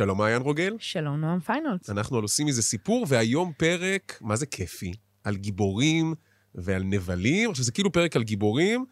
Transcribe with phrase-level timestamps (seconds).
[0.00, 0.76] שלום, מעיין רוגל.
[0.78, 1.90] שלום, נועם פיינולס.
[1.90, 4.92] אנחנו על עושים מזה סיפור, והיום פרק, מה זה כיפי?
[5.24, 6.14] על גיבורים
[6.54, 7.50] ועל נבלים.
[7.50, 8.84] עכשיו, זה כאילו פרק על גיבורים,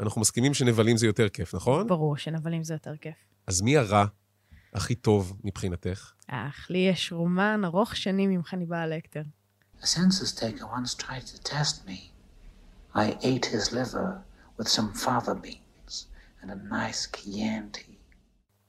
[0.00, 1.86] אנחנו מסכימים שנבלים זה יותר כיף, נכון?
[1.86, 3.14] ברור שנבלים זה יותר כיף.
[3.46, 4.04] אז מי הרע
[4.74, 6.12] הכי טוב מבחינתך?
[6.28, 9.22] אך, לי יש רומן ארוך שנים עם חניבעל לקטר.
[9.80, 11.98] A census taker once tried to test me.
[12.94, 14.10] I ate his liver
[14.58, 16.06] with some fava beans
[16.42, 17.93] and a nice Chianti.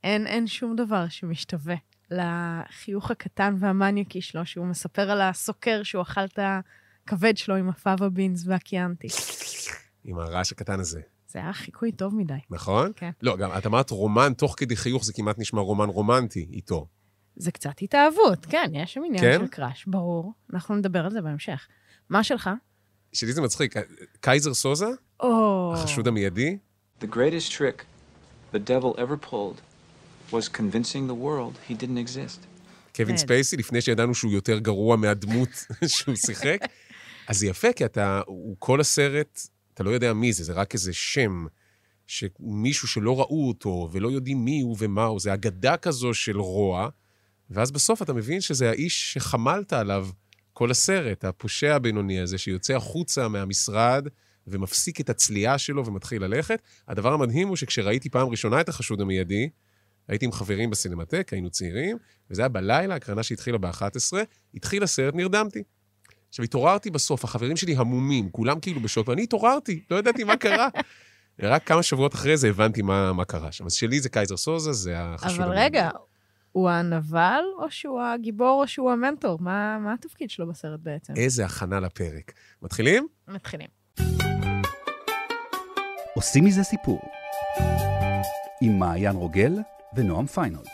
[0.05, 1.75] אין, אין שום דבר שמשתווה
[2.11, 6.39] לחיוך הקטן והמניאקי שלו, שהוא מספר על הסוקר שהוא אכל את
[7.03, 9.07] הכבד שלו עם הפאבה בינס והקיאנטי.
[10.03, 12.33] עם הרעש הקטן הזה, זה היה חיקוי טוב מדי.
[12.49, 12.91] נכון?
[12.95, 13.09] כן.
[13.21, 16.87] לא, גם את אמרת רומן תוך כדי חיוך, זה כמעט נשמע רומן רומנטי איתו.
[17.35, 19.39] זה קצת התאהבות, כן, יש שם עניין כן?
[19.39, 20.33] של קראש, ברור.
[20.53, 21.67] אנחנו נדבר על זה בהמשך.
[22.09, 22.49] מה שלך?
[23.13, 23.75] שלי זה מצחיק,
[24.19, 24.87] קייזר סוזה,
[25.19, 25.73] או...
[25.75, 26.57] החשוד המיידי,
[27.01, 27.83] The greatest trick
[28.53, 29.74] the devil ever pulled
[30.31, 32.47] was convincing the world he didn't exist.
[32.95, 33.17] קווין כן.
[33.17, 35.49] ספייסי, לפני שידענו שהוא יותר גרוע מהדמות
[35.87, 36.59] שהוא שיחק.
[37.27, 39.39] אז זה יפה, כי אתה, הוא כל הסרט,
[39.73, 41.45] אתה לא יודע מי זה, זה רק איזה שם,
[42.07, 46.89] שמישהו שלא ראו אותו, ולא יודעים מי הוא ומה הוא, זה אגדה כזו של רוע,
[47.49, 50.07] ואז בסוף אתה מבין שזה האיש שחמלת עליו
[50.53, 54.07] כל הסרט, הפושע הבינוני הזה, שיוצא החוצה מהמשרד
[54.47, 56.61] ומפסיק את הצליעה שלו ומתחיל ללכת.
[56.87, 59.49] הדבר המדהים הוא שכשראיתי פעם ראשונה את החשוד המיידי,
[60.07, 61.97] הייתי עם חברים בסינמטק, היינו צעירים,
[62.29, 64.13] וזה היה בלילה, הקרנה שהתחילה ב-11,
[64.53, 65.63] התחיל הסרט, נרדמתי.
[66.29, 70.67] עכשיו, התעוררתי בסוף, החברים שלי המומים, כולם כאילו בשוק, ואני התעוררתי, לא ידעתי מה קרה.
[71.39, 73.65] ורק כמה שבועות אחרי זה הבנתי מה, מה קרה שם.
[73.65, 75.41] אז שלי זה קייזר סוזה, זה החשוד.
[75.41, 75.57] אבל.
[75.57, 75.89] רגע,
[76.51, 79.37] הוא הנבל, או שהוא הגיבור, או שהוא המנטור?
[79.41, 81.13] מה, מה התפקיד שלו בסרט בעצם?
[81.15, 82.33] איזה הכנה לפרק.
[82.61, 83.07] מתחילים?
[83.27, 83.67] מתחילים.
[86.15, 87.01] עושים מזה סיפור.
[88.61, 89.53] עם מעיין רוגל
[89.95, 90.67] ונועם פיינולס.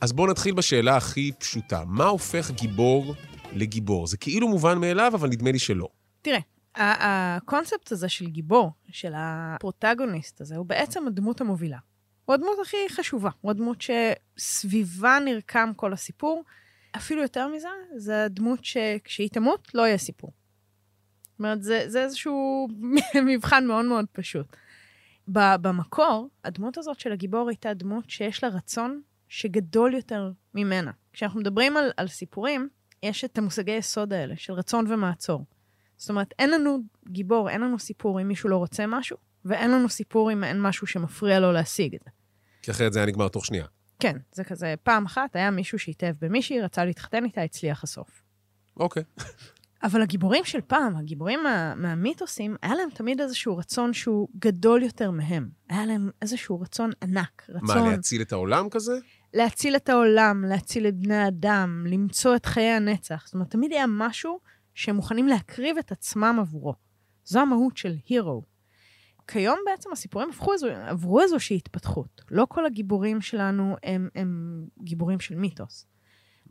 [0.00, 1.82] אז בואו נתחיל בשאלה הכי פשוטה.
[1.86, 3.14] מה הופך גיבור
[3.52, 4.06] לגיבור?
[4.06, 5.88] זה כאילו מובן מאליו, אבל נדמה לי שלא.
[6.22, 6.38] תראה,
[6.76, 11.78] הקונספט הזה של גיבור, של הפרוטגוניסט הזה, הוא בעצם הדמות המובילה.
[12.24, 13.84] הוא הדמות הכי חשובה, הוא הדמות
[14.36, 16.44] שסביבה נרקם כל הסיפור.
[16.96, 20.32] אפילו יותר מזה, זה הדמות שכשהיא תמות, לא יהיה סיפור.
[21.30, 22.68] זאת אומרת, זה, זה איזשהו
[23.26, 24.46] מבחן מאוד מאוד פשוט.
[25.28, 30.90] במקור, הדמות הזאת של הגיבור הייתה דמות שיש לה רצון שגדול יותר ממנה.
[31.12, 32.68] כשאנחנו מדברים על, על סיפורים,
[33.02, 35.44] יש את המושגי יסוד האלה של רצון ומעצור.
[35.96, 39.88] זאת אומרת, אין לנו גיבור, אין לנו סיפור אם מישהו לא רוצה משהו, ואין לנו
[39.88, 42.10] סיפור אם אין משהו שמפריע לו להשיג את זה.
[42.62, 43.66] כי אחרת זה היה נגמר תוך שנייה.
[44.00, 48.22] כן, זה כזה, פעם אחת היה מישהו שהתאהב במישהי, רצה להתחתן איתה, הצליח הסוף.
[48.76, 49.02] אוקיי.
[49.82, 55.10] אבל הגיבורים של פעם, הגיבורים מה, מהמיתוסים, היה להם תמיד איזשהו רצון שהוא גדול יותר
[55.10, 55.48] מהם.
[55.68, 58.92] היה להם איזשהו רצון ענק, רצון מה, להציל את העולם כזה?
[59.34, 63.22] להציל את העולם, להציל את בני האדם, למצוא את חיי הנצח.
[63.26, 64.40] זאת אומרת, תמיד היה משהו
[64.74, 66.74] שהם מוכנים להקריב את עצמם עבורו.
[67.24, 68.42] זו המהות של הירו.
[69.28, 72.22] כיום בעצם הסיפורים הפכו איזו, עברו איזושהי התפתחות.
[72.30, 75.86] לא כל הגיבורים שלנו הם, הם גיבורים של מיתוס.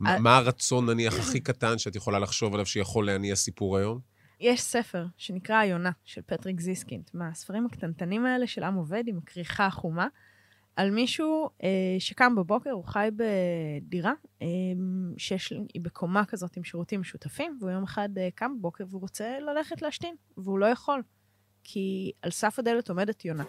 [0.00, 3.98] מה- אה, מה הרצון, נניח, הכי קטן שאת יכולה לחשוב עליו שיכול להניע סיפור היום?
[4.40, 9.66] יש ספר שנקרא היונה של פטריק זיסקינד, מהספרים הקטנטנים האלה של עם עובד עם הכריכה
[9.66, 10.06] החומה,
[10.76, 11.68] על מישהו אה,
[11.98, 14.12] שקם בבוקר, הוא חי בדירה
[14.42, 14.46] אה,
[15.18, 19.38] שיש, היא בקומה כזאת עם שירותים משותפים, והוא יום אחד אה, קם בבוקר והוא רוצה
[19.40, 21.02] ללכת להשתין, והוא לא יכול,
[21.64, 23.44] כי על סף הדלת עומדת יונה.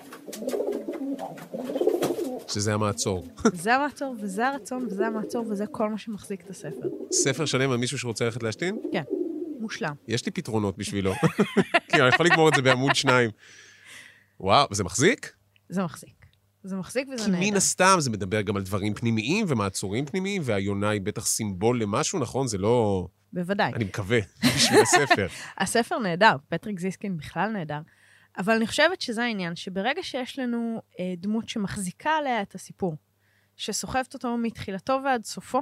[2.47, 3.28] שזה המעצור.
[3.53, 6.89] זה המעצור, וזה הרצון, וזה המעצור, וזה כל מה שמחזיק את הספר.
[7.12, 8.79] ספר שלם על מישהו שרוצה ללכת להשתין?
[8.91, 9.03] כן,
[9.59, 9.94] מושלם.
[10.07, 11.13] יש לי פתרונות בשבילו.
[11.89, 13.29] כי אני יכול לגמור את זה בעמוד שניים.
[14.39, 15.33] וואו, וזה מחזיק?
[15.69, 16.22] זה מחזיק.
[16.63, 17.45] זה מחזיק וזה כי נהדר.
[17.50, 22.19] מן הסתם זה מדבר גם על דברים פנימיים ומעצורים פנימיים, והיונה היא בטח סימבול למשהו,
[22.19, 22.48] נכון?
[22.48, 23.07] זה לא...
[23.33, 23.74] בוודאי.
[23.74, 24.19] אני מקווה,
[24.56, 25.27] בשביל הספר.
[25.57, 27.80] הספר נהדר, פטריק זיסקין בכלל נהדר,
[28.38, 32.95] אבל אני חושבת שזה העניין, שברגע שיש לנו אה, דמות שמחזיקה עליה את הסיפור,
[33.57, 35.62] שסוחבת אותו מתחילתו ועד סופו,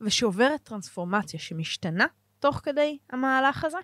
[0.00, 2.06] ושעוברת טרנספורמציה שמשתנה
[2.38, 3.78] תוך כדי המהלך הזה,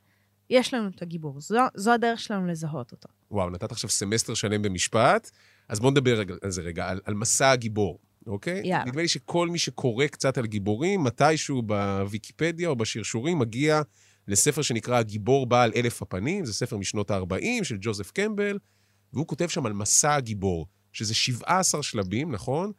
[0.51, 1.41] יש לנו את הגיבור.
[1.41, 3.09] זו, זו הדרך שלנו לזהות אותו.
[3.31, 5.31] וואו, נתת עכשיו סמסטר שלם במשפט,
[5.69, 8.61] אז בואו נדבר על זה רגע, על, על מסע הגיבור, אוקיי?
[8.65, 8.85] יאללה.
[8.85, 13.83] נדמה לי שכל מי שקורא קצת על גיבורים, מתישהו בוויקיפדיה או בשרשורים, מגיע
[14.29, 18.59] לספר שנקרא הגיבור בעל אלף הפנים, זה ספר משנות ה-40 של ג'וזף קמבל,
[19.13, 20.67] והוא כותב שם על מסע הגיבור.
[20.93, 22.73] שזה 17 שלבים, נכון?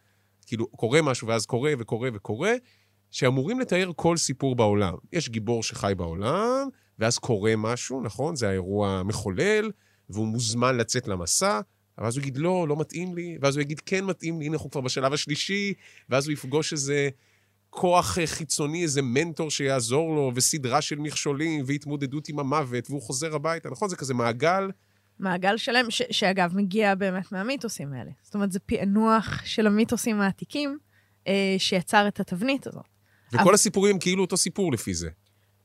[0.46, 2.54] כאילו, קורה משהו ואז קורה וקורה וקורה,
[3.12, 4.94] שאמורים לתאר כל סיפור בעולם.
[5.14, 6.68] יש גיבור שחי בעולם,
[7.00, 8.36] ואז קורה משהו, נכון?
[8.36, 9.72] זה האירוע המחולל,
[10.10, 11.60] והוא מוזמן לצאת למסע,
[12.02, 14.72] ואז הוא יגיד, לא, לא מתאים לי, ואז הוא יגיד, כן מתאים לי, הנה אנחנו
[14.72, 15.74] כבר בשלב השלישי,
[16.10, 17.10] ואז הוא יפגוש איזה
[17.70, 23.36] כוח אה, חיצוני, איזה מנטור שיעזור לו, וסדרה של מכשולים, והתמודדות עם המוות, והוא חוזר
[23.36, 23.90] הביתה, נכון?
[23.90, 24.72] זה כזה מעגל.
[25.20, 28.12] מעגל שלם, ש- שאגב, מגיע באמת מהמיתוסים האלה.
[28.24, 30.78] זאת אומרת, זה פענוח של המיתוסים העתיקים
[31.28, 32.86] אה, שיצר את התבנית הזאת.
[33.34, 35.10] וכל אבל- הסיפורים הם כאילו אותו סיפור לפי זה.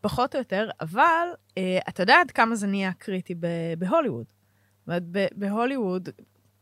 [0.00, 1.26] פחות או יותר, אבל
[1.58, 3.46] אה, אתה יודע עד כמה זה נהיה קריטי ב-
[3.78, 4.24] בהוליווד.
[4.86, 5.02] אומרת,
[5.34, 6.08] בהוליווד,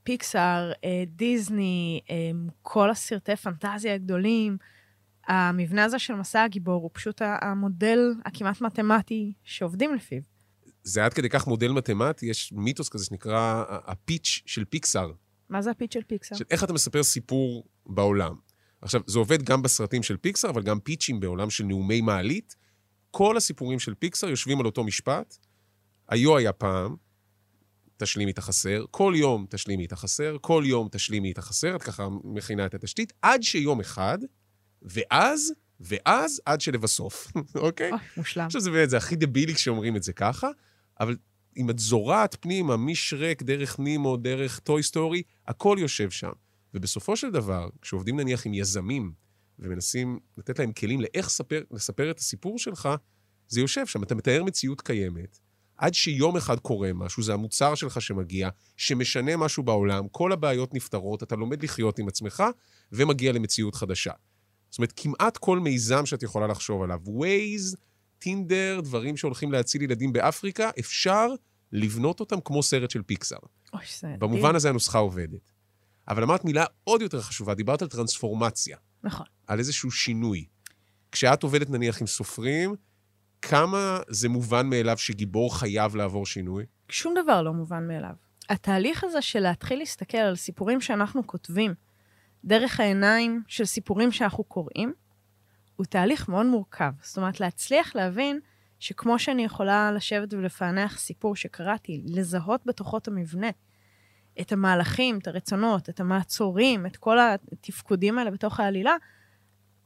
[0.02, 2.30] פיקסאר, אה, דיסני, אה,
[2.62, 4.56] כל הסרטי פנטזיה הגדולים,
[5.26, 10.20] המבנה הזה של מסע הגיבור הוא פשוט המודל הכמעט מתמטי שעובדים לפיו.
[10.82, 15.12] זה עד כדי כך מודל מתמטי, יש מיתוס כזה שנקרא הפיץ' של פיקסאר,
[15.52, 16.38] מה זה הפיץ' של פיקסאר?
[16.38, 18.34] של איך אתה מספר סיפור בעולם.
[18.82, 22.56] עכשיו, זה עובד גם בסרטים של פיקסאר, אבל גם פיצ'ים בעולם של נאומי מעלית.
[23.10, 25.36] כל הסיפורים של פיקסאר יושבים על אותו משפט.
[26.08, 26.96] היו היה פעם,
[28.02, 32.08] תשלימי את החסר, כל יום תשלימי את החסר, כל יום תשלימי את החסר, את ככה
[32.24, 34.18] מכינה את התשתית, עד שיום אחד,
[34.82, 37.92] ואז, ואז, עד שלבסוף, אוקיי?
[37.92, 38.46] אוי, מושלם.
[38.46, 40.48] עכשיו זה באמת, זה הכי דבילי כשאומרים את זה ככה,
[41.00, 41.16] אבל
[41.56, 46.32] אם את זורעת פנימה, משרק, דרך נימו, דרך טוי סטורי, הכל יושב שם.
[46.74, 49.12] ובסופו של דבר, כשעובדים נניח עם יזמים,
[49.58, 52.88] ומנסים לתת להם כלים לאיך ספר, לספר את הסיפור שלך,
[53.48, 54.02] זה יושב שם.
[54.02, 55.38] אתה מתאר מציאות קיימת,
[55.76, 61.22] עד שיום אחד קורה משהו, זה המוצר שלך שמגיע, שמשנה משהו בעולם, כל הבעיות נפתרות,
[61.22, 62.42] אתה לומד לחיות עם עצמך,
[62.92, 64.12] ומגיע למציאות חדשה.
[64.70, 67.76] זאת אומרת, כמעט כל מיזם שאת יכולה לחשוב עליו, Waze,
[68.18, 71.26] טינדר, דברים שהולכים להציל ילדים באפריקה, אפשר
[71.72, 73.38] לבנות אותם כמו סרט של פיקסאר.
[73.72, 74.14] אוי, זה...
[74.18, 75.50] במובן הזה הנוסחה עובדת.
[76.08, 79.26] אבל אמרת מילה עוד יותר חשובה, דיברת על טרנספורמציה, נכון.
[79.46, 80.44] על איזשהו שינוי.
[81.12, 82.74] כשאת עובדת נניח עם סופרים,
[83.42, 86.64] כמה זה מובן מאליו שגיבור חייב לעבור שינוי?
[86.88, 88.14] שום דבר לא מובן מאליו.
[88.48, 91.74] התהליך הזה של להתחיל להסתכל על סיפורים שאנחנו כותבים
[92.44, 94.92] דרך העיניים של סיפורים שאנחנו קוראים,
[95.76, 96.92] הוא תהליך מאוד מורכב.
[97.02, 98.40] זאת אומרת, להצליח להבין
[98.78, 103.50] שכמו שאני יכולה לשבת ולפענח סיפור שקראתי, לזהות בתוכו את המבנה,
[104.40, 107.18] את המהלכים, את הרצונות, את המעצורים, את כל
[107.52, 108.96] התפקודים האלה בתוך העלילה,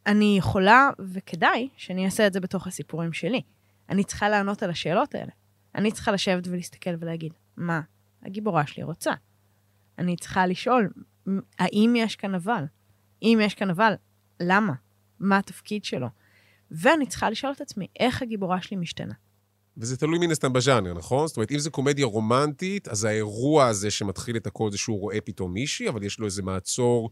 [0.07, 3.43] אני יכולה, וכדאי, שאני אעשה את זה בתוך הסיפורים שלי.
[3.89, 5.33] אני צריכה לענות על השאלות האלה.
[5.75, 7.81] אני צריכה לשבת ולהסתכל ולהגיד, מה
[8.23, 9.13] הגיבורה שלי רוצה?
[9.99, 10.89] אני צריכה לשאול,
[11.59, 12.65] האם יש כאן אבל?
[13.23, 13.93] אם יש כאן אבל,
[14.41, 14.73] למה?
[15.21, 16.09] מה התפקיד שלו?
[16.71, 19.15] ואני צריכה לשאול את עצמי, איך הגיבורה שלי משתנה?
[19.77, 21.27] וזה תלוי מן הסתם בז'אנר, נכון?
[21.27, 25.21] זאת אומרת, אם זה קומדיה רומנטית, אז האירוע הזה שמתחיל את הכל זה שהוא רואה
[25.21, 27.11] פתאום מישהי, אבל יש לו איזה מעצור,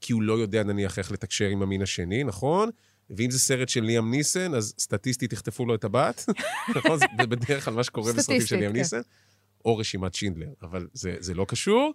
[0.00, 2.70] כי הוא לא יודע נניח איך לתקשר עם המין השני, נכון?
[3.10, 6.24] ואם זה סרט של ליאם ניסן, אז סטטיסטית יחטפו לו את הבת,
[6.76, 6.98] נכון?
[6.98, 8.78] זה בדרך כלל מה שקורה בסרטים של ליאם כן.
[8.78, 9.00] ניסן.
[9.64, 11.92] או רשימת שינדלר, אבל זה, זה לא קשור.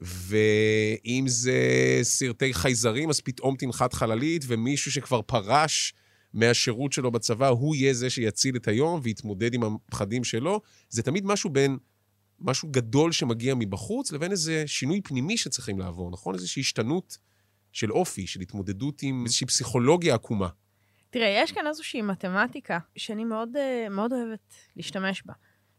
[0.00, 1.60] ואם זה
[2.02, 5.94] סרטי חייזרים, אז פתאום תנחת חללית, ומישהו שכבר פרש
[6.34, 10.60] מהשירות שלו בצבא, הוא יהיה זה שיציל את היום ויתמודד עם הפחדים שלו.
[10.88, 11.76] זה תמיד משהו בין
[12.40, 16.34] משהו גדול שמגיע מבחוץ, לבין איזה שינוי פנימי שצריכים לעבור, נכון?
[16.34, 17.18] איזושהי השתנות
[17.72, 20.48] של אופי, של התמודדות עם איזושהי פסיכולוגיה עקומה.
[21.10, 25.32] תראה, יש כאן איזושהי מתמטיקה שאני מאוד, אה, מאוד אוהבת להשתמש בה,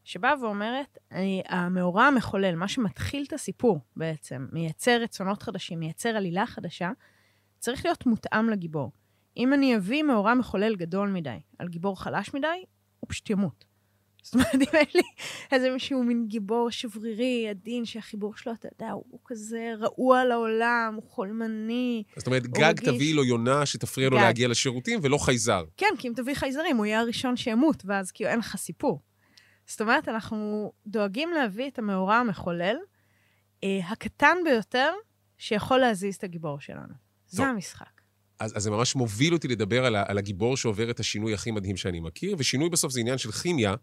[0.04, 6.46] שבאה ואומרת, אני, המאורע המחולל, מה שמתחיל את הסיפור בעצם, מייצר רצונות חדשים, מייצר עלילה
[6.46, 6.92] חדשה,
[7.60, 8.92] צריך להיות מותאם לגיבור.
[9.38, 12.64] אם אני אביא מאורע מחולל גדול מדי על גיבור חלש מדי,
[13.00, 13.66] הוא פשוט ימות.
[14.28, 15.02] זאת אומרת, אם יש לי
[15.52, 21.04] איזה מישהו מין גיבור שברירי, עדין, שהחיבור שלו, אתה יודע, הוא, כזה רעוע לעולם, הוא
[21.10, 22.90] חולמני, זאת אומרת, גג רגיש.
[22.90, 24.24] תביאי לו יונה שתפריע לו גג.
[24.24, 25.66] להגיע לשירותים, ולא חייזר.
[25.78, 29.02] כן, כי אם תביא חייזרים, הוא יהיה הראשון שימות, ואז כאילו אין לך סיפור.
[29.68, 32.76] זאת אומרת, אנחנו דואגים להביא את המאורע המחולל,
[33.64, 34.94] אה, הקטן ביותר,
[35.38, 36.94] שיכול להזיז את הגיבור שלנו.
[37.28, 37.46] זה טוב.
[37.46, 37.97] המשחק.
[38.39, 41.51] אז, אז זה ממש מוביל אותי לדבר על, ה, על הגיבור שעובר את השינוי הכי
[41.51, 43.75] מדהים שאני מכיר, ושינוי בסוף זה עניין של כימיה.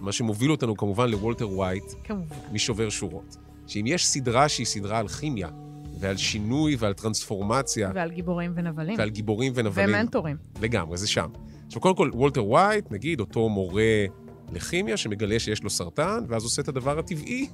[0.00, 2.36] מה שמוביל אותנו כמובן לוולטר ווייט, כמובן.
[2.52, 3.36] משובר שורות.
[3.66, 5.48] שאם יש סדרה שהיא סדרה על כימיה,
[6.00, 8.98] ועל שינוי ועל טרנספורמציה, ועל גיבורים ונבלים.
[8.98, 10.36] ועל גיבורים ונבלים, ומנטורים.
[10.60, 11.28] לגמרי, זה שם.
[11.66, 14.04] עכשיו, קודם כל, וולטר ווייט, נגיד, אותו מורה
[14.52, 17.46] לכימיה שמגלה שיש לו סרטן, ואז עושה את הדבר הטבעי,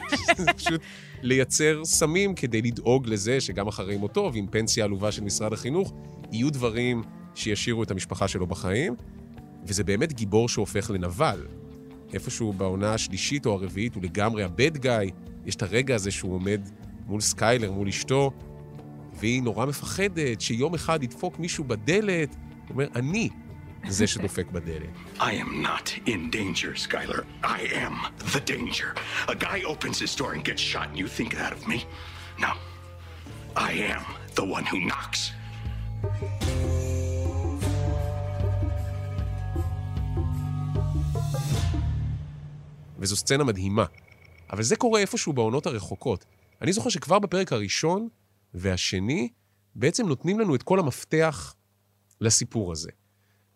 [0.56, 0.80] פשוט
[1.22, 5.94] לייצר סמים כדי לדאוג לזה שגם אחרי מותו, ועם פנסיה עלובה של משרד החינוך,
[6.32, 7.02] יהיו דברים
[7.34, 8.94] שישאירו את המשפחה שלו בחיים,
[9.64, 11.46] וזה באמת גיבור שהופך לנבל.
[12.12, 15.10] איפשהו בעונה השלישית או הרביעית הוא לגמרי ה bad guy.
[15.46, 16.60] יש את הרגע הזה שהוא עומד
[17.06, 18.30] מול סקיילר, מול אשתו,
[19.20, 22.34] והיא נורא מפחדת שיום אחד ידפוק מישהו בדלת.
[22.34, 23.28] הוא אומר, אני
[23.88, 24.90] זה שדופק בדלת.
[25.18, 27.24] I am not in danger, Skyler.
[27.42, 27.94] I am
[28.34, 28.94] the danger.
[29.28, 31.78] A guy opens his door and gets shot, and you think that of me?
[32.38, 32.52] No.
[33.56, 34.02] I am
[34.34, 35.32] the one who knocks.
[42.98, 43.84] וזו סצנה מדהימה.
[44.52, 46.24] אבל זה קורה איפשהו בעונות הרחוקות.
[46.62, 48.08] אני זוכר שכבר בפרק הראשון
[48.54, 49.28] והשני,
[49.74, 51.54] בעצם נותנים לנו את כל המפתח
[52.20, 52.90] לסיפור הזה.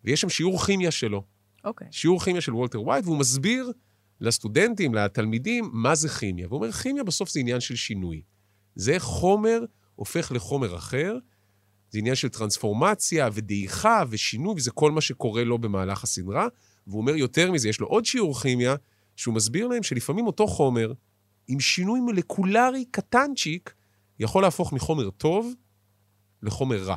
[0.03, 1.23] ויש שם שיעור כימיה שלו.
[1.63, 1.87] אוקיי.
[1.91, 3.71] שיעור כימיה של וולטר ווייט, והוא מסביר
[4.21, 6.47] לסטודנטים, לתלמידים, מה זה כימיה.
[6.47, 8.21] והוא אומר, כימיה בסוף זה עניין של שינוי.
[8.75, 9.59] זה חומר
[9.95, 11.17] הופך לחומר אחר,
[11.89, 16.47] זה עניין של טרנספורמציה ודעיכה ושינוי, וזה כל מה שקורה לו במהלך הסדרה.
[16.87, 18.75] והוא אומר יותר מזה, יש לו עוד שיעור כימיה,
[19.15, 20.93] שהוא מסביר להם שלפעמים אותו חומר,
[21.47, 23.73] עם שינוי מולקולרי קטנצ'יק,
[24.19, 25.53] יכול להפוך מחומר טוב
[26.43, 26.95] לחומר רע.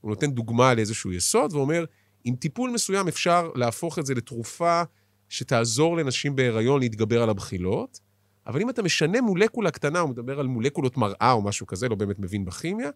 [0.00, 1.84] הוא נותן דוגמה לאיזשהו יסוד, ואומר,
[2.28, 4.82] עם טיפול מסוים אפשר להפוך את זה לתרופה
[5.28, 8.00] שתעזור לנשים בהיריון להתגבר על הבחילות,
[8.46, 11.94] אבל אם אתה משנה מולקולה קטנה, הוא מדבר על מולקולות מראה או משהו כזה, לא
[11.94, 12.90] באמת מבין בכימיה,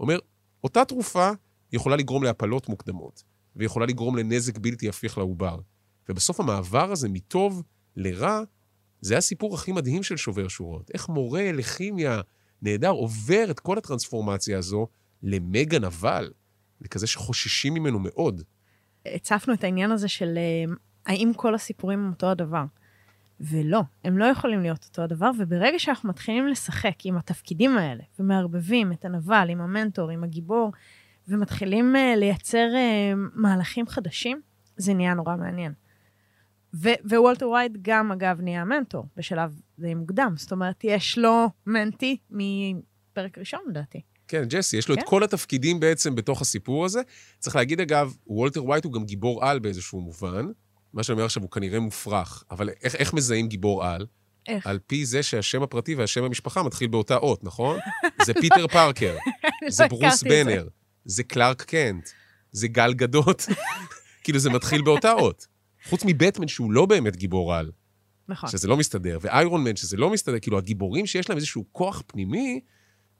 [0.00, 0.18] אומר,
[0.64, 1.30] אותה תרופה
[1.72, 3.22] יכולה לגרום להפלות מוקדמות,
[3.56, 5.58] ויכולה לגרום לנזק בלתי הפיך לעובר.
[6.08, 7.62] ובסוף המעבר הזה מטוב
[7.96, 8.40] לרע,
[9.00, 10.90] זה הסיפור הכי מדהים של שובר שורות.
[10.94, 12.20] איך מורה לכימיה
[12.62, 14.86] נהדר עובר את כל הטרנספורמציה הזו
[15.22, 16.32] למגה נבל,
[16.80, 18.42] לכזה שחוששים ממנו מאוד.
[19.06, 20.74] הצפנו את העניין הזה של אה,
[21.06, 22.64] האם כל הסיפורים הם אותו הדבר.
[23.40, 28.92] ולא, הם לא יכולים להיות אותו הדבר, וברגע שאנחנו מתחילים לשחק עם התפקידים האלה, ומערבבים
[28.92, 30.72] את הנבל עם המנטור, עם הגיבור,
[31.28, 34.40] ומתחילים אה, לייצר אה, מהלכים חדשים,
[34.76, 35.72] זה נהיה נורא מעניין.
[36.74, 40.34] ו- ווולטר ווייט גם, אגב, נהיה מנטור בשלב די מוקדם.
[40.36, 44.00] זאת אומרת, יש לו מנטי מפרק ראשון, לדעתי.
[44.28, 45.00] כן, ג'סי, יש לו כן.
[45.00, 47.00] את כל התפקידים בעצם בתוך הסיפור הזה.
[47.38, 50.46] צריך להגיד, אגב, וולטר ווייט הוא גם גיבור על באיזשהו מובן.
[50.92, 54.06] מה שאני אומר עכשיו הוא כנראה מופרך, אבל איך, איך מזהים גיבור על?
[54.48, 54.66] איך?
[54.66, 57.78] על פי זה שהשם הפרטי והשם המשפחה מתחיל באותה אות, נכון?
[58.22, 59.16] זה פיטר פארקר,
[59.68, 60.28] זה לא ברוס זה.
[60.28, 60.68] בנר,
[61.04, 62.08] זה קלארק קנט,
[62.52, 63.46] זה גל גדות.
[64.24, 65.46] כאילו, זה מתחיל באותה אות.
[65.88, 67.70] חוץ מבטמן, שהוא לא באמת גיבור על,
[68.28, 68.50] נכון.
[68.50, 72.60] שזה לא מסתדר, ואיירון מן, שזה לא מסתדר, כאילו, הגיבורים שיש להם איזשהו כוח פנימי,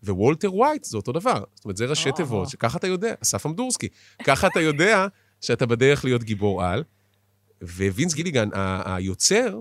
[0.07, 1.45] ווולטר ווייט זה אותו דבר.
[1.55, 2.15] זאת אומרת, זה ראשי או.
[2.17, 3.89] תיבות, שככה אתה יודע, אסף אמדורסקי,
[4.25, 5.07] ככה אתה יודע
[5.41, 6.85] שאתה בדרך להיות גיבור על.
[7.63, 9.61] ווינס גיליגן, ה- היוצר,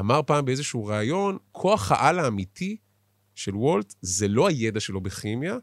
[0.00, 2.76] אמר פעם באיזשהו ראיון, כוח העל האמיתי
[3.34, 5.56] של וולט זה לא הידע שלו בכימיה,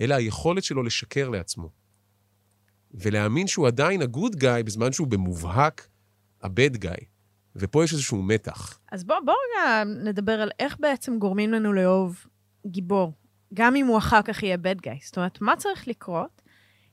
[0.00, 1.70] אלא היכולת שלו לשקר לעצמו.
[2.94, 5.88] ולהאמין שהוא עדיין הגוד גאי בזמן שהוא במובהק
[6.42, 7.04] הבד גאי.
[7.56, 8.78] ופה יש איזשהו מתח.
[8.92, 12.26] אז בואו בוא רגע נדבר על איך בעצם גורמים לנו לאהוב
[12.66, 13.12] גיבור,
[13.54, 15.04] גם אם הוא אחר כך יהיה bad guy.
[15.04, 16.42] זאת אומרת, מה צריך לקרות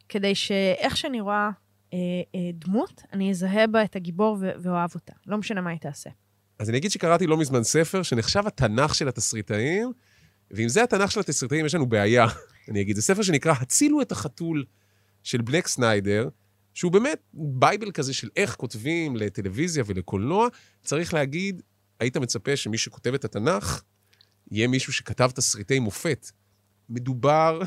[0.10, 1.50] כדי שאיך שאני רואה
[1.93, 1.98] אה,
[2.36, 5.13] אה, דמות, אני אזהה בה את הגיבור ואוהב אותה.
[5.27, 6.10] לא משנה מה היא תעשה.
[6.60, 9.91] אז אני אגיד שקראתי לא מזמן ספר שנחשב התנ"ך של התסריטאים,
[10.51, 12.25] ואם זה התנ"ך של התסריטאים, יש לנו בעיה.
[12.69, 14.65] אני אגיד, זה ספר שנקרא הצילו את החתול
[15.24, 16.29] של בלק סניידר,
[16.74, 20.48] שהוא באמת bible כזה של איך כותבים לטלוויזיה ולקולנוע.
[20.81, 21.62] צריך להגיד,
[22.00, 23.81] היית מצפה שמי שכותב את התנ"ך
[24.51, 26.27] יהיה מישהו שכתב תסריטי מופת.
[26.90, 27.62] מדובר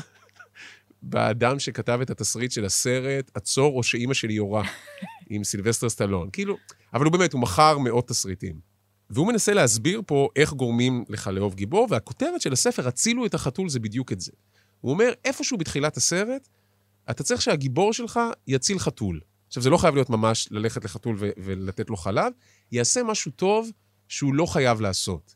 [1.01, 4.63] באדם שכתב את התסריט של הסרט עצור או שאימא שלי יורה,
[5.29, 6.29] עם סילבסטר סטלון.
[6.33, 6.57] כאילו,
[6.93, 8.59] אבל הוא באמת, הוא מכר מאות תסריטים.
[9.09, 13.69] והוא מנסה להסביר פה איך גורמים לך לאהוב גיבור, והכותרת של הספר, הצילו את החתול,
[13.69, 14.31] זה בדיוק את זה.
[14.81, 16.47] הוא אומר, איפשהו בתחילת הסרט,
[17.09, 19.19] אתה צריך שהגיבור שלך יציל חתול.
[19.47, 22.33] עכשיו, זה לא חייב להיות ממש ללכת לחתול ו- ולתת לו חלב,
[22.71, 23.71] יעשה משהו טוב
[24.07, 25.35] שהוא לא חייב לעשות.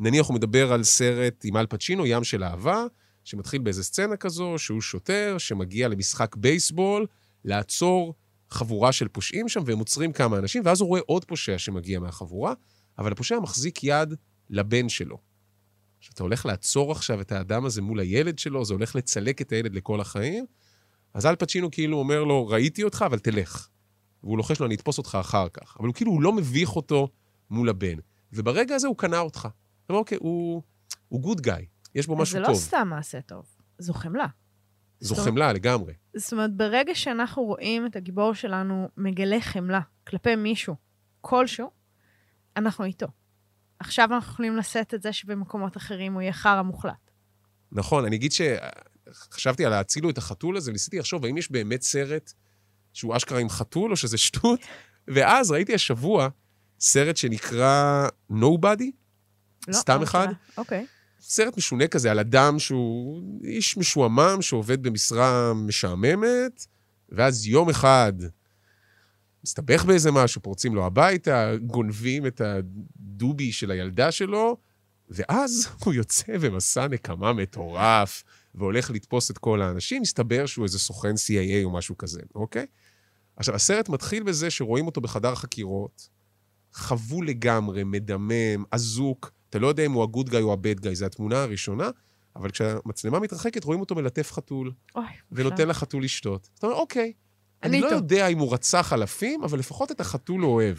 [0.00, 2.84] נניח הוא מדבר על סרט עם אל פצ'ינו, ים של אהבה,
[3.28, 7.06] שמתחיל באיזה סצנה כזו, שהוא שוטר שמגיע למשחק בייסבול,
[7.44, 8.14] לעצור
[8.50, 12.54] חבורה של פושעים שם, והם עוצרים כמה אנשים, ואז הוא רואה עוד פושע שמגיע מהחבורה,
[12.98, 14.14] אבל הפושע מחזיק יד
[14.50, 15.18] לבן שלו.
[16.00, 19.74] כשאתה הולך לעצור עכשיו את האדם הזה מול הילד שלו, זה הולך לצלק את הילד
[19.74, 20.46] לכל החיים,
[21.14, 23.68] אז אל פצ'ינו כאילו אומר לו, ראיתי אותך, אבל תלך.
[24.22, 25.76] והוא לוחש לו, אני אתפוס אותך אחר כך.
[25.78, 27.08] אבל הוא כאילו, הוא לא מביך אותו
[27.50, 27.96] מול הבן.
[28.32, 29.38] וברגע הזה הוא קנה אותך.
[29.40, 30.62] אתה אומר, אוקיי, הוא,
[31.08, 31.66] הוא גוד גאי,
[31.98, 32.54] יש בו משהו זה טוב.
[32.54, 33.44] לא סתם מעשה טוב,
[33.78, 34.26] זו חמלה.
[35.00, 35.92] זו זאת- חמלה לגמרי.
[36.16, 40.74] זאת אומרת, ברגע שאנחנו רואים את הגיבור שלנו מגלה חמלה כלפי מישהו,
[41.20, 41.70] כלשהו,
[42.56, 43.06] אנחנו איתו.
[43.80, 47.10] עכשיו אנחנו יכולים לשאת את זה שבמקומות אחרים הוא יהיה חרא מוחלט.
[47.72, 52.32] נכון, אני אגיד שחשבתי על להצילו את החתול הזה, ניסיתי לחשוב האם יש באמת סרט
[52.92, 54.60] שהוא אשכרה עם חתול או שזה שטות,
[55.14, 56.28] ואז ראיתי השבוע
[56.80, 58.90] סרט שנקרא Nobody,
[59.68, 60.28] לא, סתם לא אחד?
[60.58, 60.86] אוקיי.
[61.20, 66.66] סרט משונה כזה על אדם שהוא איש משועמם שעובד במשרה משעממת,
[67.08, 68.12] ואז יום אחד
[69.44, 74.56] מסתבך באיזה משהו, פורצים לו הביתה, גונבים את הדובי של הילדה שלו,
[75.10, 81.14] ואז הוא יוצא במסע נקמה מטורף, והולך לתפוס את כל האנשים, מסתבר שהוא איזה סוכן
[81.14, 82.66] CIA או משהו כזה, אוקיי?
[83.36, 86.08] עכשיו, הסרט מתחיל בזה שרואים אותו בחדר חקירות,
[86.72, 91.06] חבול לגמרי, מדמם, אזוק, אתה לא יודע אם הוא הגוד גאי או הבד גאי, זו
[91.06, 91.90] התמונה הראשונה,
[92.36, 95.68] אבל כשהמצלמה מתרחקת, רואים אותו מלטף חתול, אוי, ונותן.
[95.68, 96.48] לחתול לשתות.
[96.58, 97.12] אתה אומר, אוקיי,
[97.62, 97.86] אני אני לא.
[97.96, 100.76] יודע אם הוא רצח אלפים, אבל לפחות את החתול הוא אוהב.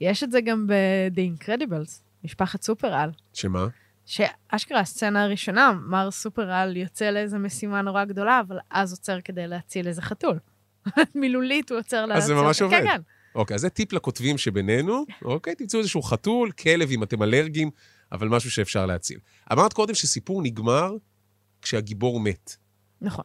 [0.00, 3.10] יש את זה גם ב-The Incredibles, משפחת סופר-על.
[3.32, 3.66] שמה?
[4.06, 9.88] שאשכרה הסצנה הראשונה, מר סופר-על יוצא לאיזו משימה נורא גדולה, אבל אז עוצר כדי להציל
[9.88, 10.38] איזה חתול.
[11.14, 12.22] מילולית הוא עוצר להציל.
[12.22, 12.80] אז זה ממש עובד.
[12.80, 13.00] כן, כן.
[13.34, 15.54] אוקיי, אז זה טיפ לכותבים שבינינו, אוקיי?
[15.54, 17.70] תמצאו איזשהו חתול, כלב אם אתם אלרגיים,
[18.12, 19.18] אבל משהו שאפשר להציל.
[19.52, 20.92] אמרת קודם שסיפור נגמר
[21.62, 22.56] כשהגיבור מת.
[23.00, 23.24] נכון.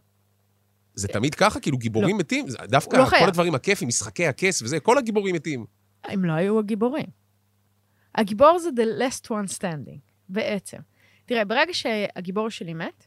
[0.96, 1.60] זה תמיד ככה?
[1.60, 2.50] כאילו גיבורים מתים?
[2.50, 3.22] זה- דווקא לא חייב.
[3.24, 5.66] כל הדברים הכיפים, משחקי הכס וזה, כל הגיבורים מתים.
[6.04, 7.06] הם לא היו הגיבורים.
[8.16, 10.78] הגיבור זה the last one standing, בעצם.
[11.26, 13.06] תראה, ברגע שהגיבור שלי מת,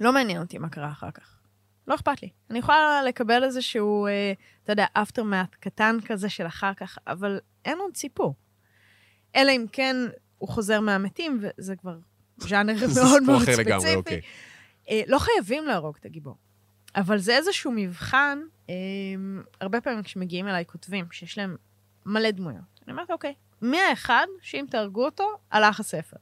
[0.00, 1.40] לא מעניין אותי מה קרה אחר כך.
[1.88, 2.28] לא אכפת לי.
[2.50, 4.32] אני יכולה לקבל איזשהו, אה,
[4.64, 8.34] אתה יודע, aftermath קטן כזה של אחר כך, אבל אין עוד סיפור.
[9.36, 9.96] אלא אם כן
[10.44, 11.98] הוא חוזר מהמתים, וזה כבר
[12.48, 13.64] ז'אנר מאוד מאוד ספציפי.
[13.64, 14.20] לגמרי, אוקיי.
[14.90, 16.36] אה, לא חייבים להרוג את הגיבור.
[16.96, 18.38] אבל זה איזשהו מבחן,
[18.70, 18.74] אה,
[19.60, 21.56] הרבה פעמים כשמגיעים אליי כותבים שיש להם
[22.06, 22.80] מלא דמויות.
[22.84, 26.16] אני אומרת, אוקיי, מי האחד שאם תהרגו אותו, הלך הספר?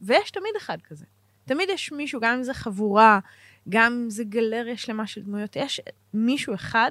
[0.00, 1.04] ויש תמיד אחד כזה.
[1.44, 3.20] תמיד יש מישהו, גם אם זה חבורה,
[3.68, 5.80] גם אם זה גלריה שלמה של דמויות, יש
[6.14, 6.90] מישהו אחד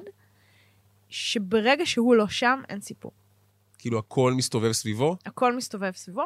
[1.08, 3.12] שברגע שהוא לא שם, אין סיפור.
[3.84, 5.16] כאילו הכל מסתובב סביבו?
[5.26, 6.22] הכל מסתובב סביבו.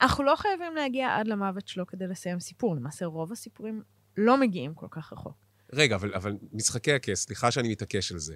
[0.00, 2.76] אנחנו לא חייבים להגיע עד למוות שלו כדי לסיים סיפור.
[2.76, 3.82] למעשה, רוב הסיפורים
[4.16, 5.36] לא מגיעים כל כך רחוק.
[5.72, 8.34] רגע, אבל, אבל משחקי הכס, סליחה שאני מתעקש על זה.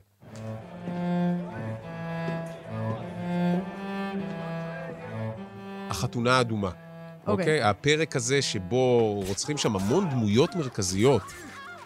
[5.91, 6.71] החתונה האדומה.
[6.71, 7.33] אוקיי.
[7.33, 7.63] אוקיי?
[7.63, 11.23] הפרק הזה שבו רוצחים שם המון דמויות מרכזיות.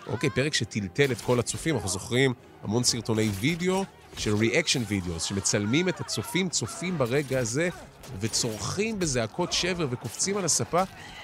[0.06, 1.74] אוקיי, פרק שטלטל את כל הצופים.
[1.74, 3.84] אנחנו זוכרים המון סרטוני וידאו
[4.18, 7.68] של reaction video, שמצלמים את הצופים, צופים ברגע הזה,
[8.20, 10.82] וצורחים בזעקות שבר וקופצים על הספה,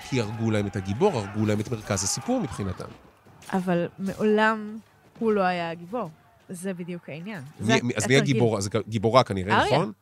[0.08, 2.84] כי הרגו להם את הגיבור, הרגו להם את מרכז הסיפור מבחינתם.
[3.52, 4.78] אבל מעולם
[5.18, 6.10] הוא לא היה הגיבור.
[6.48, 7.42] זה בדיוק העניין.
[7.60, 8.16] זה מי, מי- אז מי.
[8.16, 8.60] הגיבורה?
[8.60, 9.72] זה גיבורה כנראה, אריה.
[9.72, 9.92] נכון?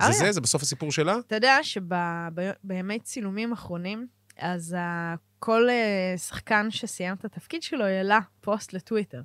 [0.00, 0.18] זה אריה.
[0.18, 0.32] זה?
[0.32, 1.16] זה בסוף הסיפור שלה?
[1.26, 4.06] אתה יודע שבימי צילומים אחרונים,
[4.38, 4.76] אז
[5.38, 9.20] כל אה, שחקן שסיים את התפקיד שלו העלה פוסט לטוויטר.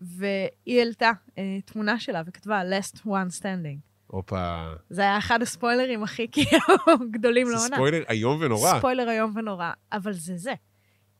[0.00, 3.78] והיא העלתה אה, תמונה שלה וכתבה last one standing.
[4.06, 4.72] הופה.
[4.90, 6.60] זה היה אחד הספוילרים הכי כאילו
[7.10, 7.76] גדולים זה לעונה.
[7.76, 8.78] ספוילר איום ונורא.
[8.78, 10.54] ספוילר איום ונורא, אבל זה זה.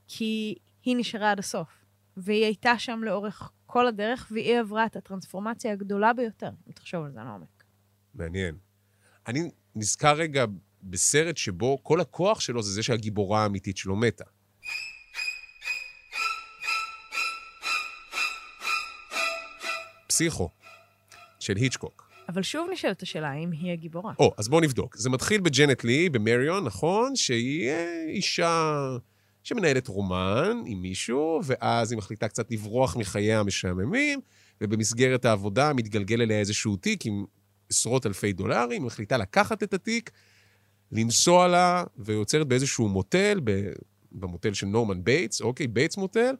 [0.09, 1.69] כי היא נשארה עד הסוף,
[2.17, 7.13] והיא הייתה שם לאורך כל הדרך, והיא עברה את הטרנספורמציה הגדולה ביותר, אם תחשוב על
[7.13, 7.65] זה לעומק.
[8.15, 8.57] מעניין.
[9.27, 10.45] אני נזכר רגע
[10.83, 14.25] בסרט שבו כל הכוח שלו זה זה שהגיבורה האמיתית שלו מתה.
[20.15, 20.49] פסיכו,
[21.41, 22.11] של היצ'קוק.
[22.29, 24.13] אבל שוב נשאלת השאלה, האם היא הגיבורה?
[24.19, 24.97] או, אז בואו נבדוק.
[24.97, 27.17] זה מתחיל בג'נט לי, במריון, נכון?
[27.17, 27.71] שהיא
[28.09, 28.73] אישה
[29.43, 34.21] שמנהלת רומן עם מישהו, ואז היא מחליטה קצת לברוח מחייה המשעממים,
[34.61, 37.25] ובמסגרת העבודה מתגלגל אליה איזשהו תיק עם
[37.71, 40.11] עשרות אלפי דולרים, היא מחליטה לקחת את התיק,
[40.93, 43.41] לנסוע לה, ועוצרת באיזשהו מוטל,
[44.13, 46.35] במוטל של נורמן בייטס, אוקיי, בייטס מוטל,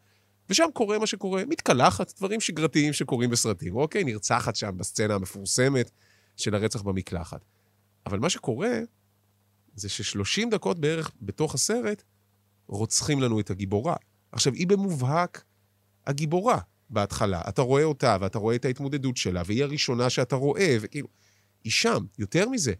[0.51, 4.05] ושם קורה מה שקורה, מתקלחת, דברים שגרתיים שקורים בסרטים, אוקיי?
[4.05, 5.91] נרצחת שם בסצנה המפורסמת
[6.37, 7.45] של הרצח במקלחת.
[8.07, 8.79] אבל מה שקורה,
[9.75, 12.03] זה ש-30 דקות בערך בתוך הסרט,
[12.67, 13.97] רוצחים לנו את הגיבורה.
[14.33, 15.45] עכשיו, היא במובהק
[16.07, 16.59] הגיבורה
[16.91, 17.43] בהתחלה.
[17.49, 21.09] אתה רואה אותה, ואתה רואה את ההתמודדות שלה, והיא הראשונה שאתה רואה, וכאילו...
[21.65, 22.05] היא שם.
[22.19, 22.73] יותר מזה,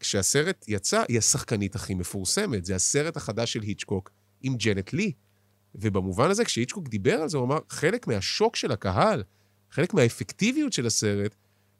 [0.00, 2.64] כשהסרט יצא, היא השחקנית הכי מפורסמת.
[2.64, 5.12] זה הסרט החדש של היצ'קוק עם ג'נט לי.
[5.74, 9.22] ובמובן הזה, כשהיצ'קוק דיבר על זה, הוא אמר, חלק מהשוק של הקהל,
[9.70, 11.34] חלק מהאפקטיביות של הסרט,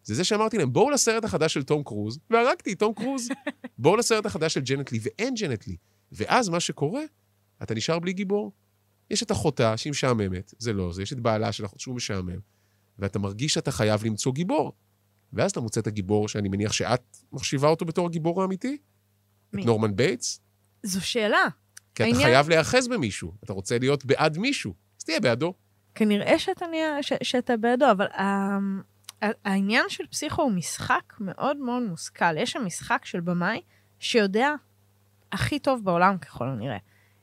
[0.05, 3.29] זה זה שאמרתי להם, בואו לסרט החדש של תום קרוז, והרגתי את תום קרוז.
[3.79, 5.77] בואו לסרט החדש של ג'נט לי, ואין ג'נט לי.
[6.13, 7.03] ואז מה שקורה,
[7.63, 8.53] אתה נשאר בלי גיבור.
[9.11, 12.39] יש את אחותה שהיא משעממת, זה לא זה, יש את בעלה של אחות שהוא משעמם,
[12.99, 14.73] ואתה מרגיש שאתה חייב למצוא גיבור.
[15.33, 18.79] ואז אתה מוצא את הגיבור שאני מניח שאת מחשיבה אותו בתור הגיבור האמיתי?
[19.53, 19.63] מי?
[19.63, 20.41] את נורמן בייטס?
[20.83, 21.49] זו שאלה.
[21.95, 25.55] כי אתה העניין- חייב להיאחז במישהו, אתה רוצה להיות בעד מישהו, אז תהיה בעדו.
[25.95, 28.23] כנראה שאתה, נהיה, ש, שאתה בעדו, אבל ה,
[29.23, 32.37] ה- העניין של פסיכו הוא משחק מאוד מאוד מושכל.
[32.39, 33.61] יש שם משחק של במאי
[33.99, 34.51] שיודע
[35.33, 36.77] הכי טוב בעולם ככל הנראה.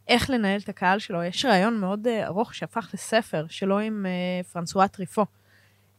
[0.07, 1.23] איך לנהל את הקהל שלו.
[1.23, 5.25] יש ריאיון מאוד אה, ארוך שהפך לספר שלו עם אה, פרנסואה טריפו,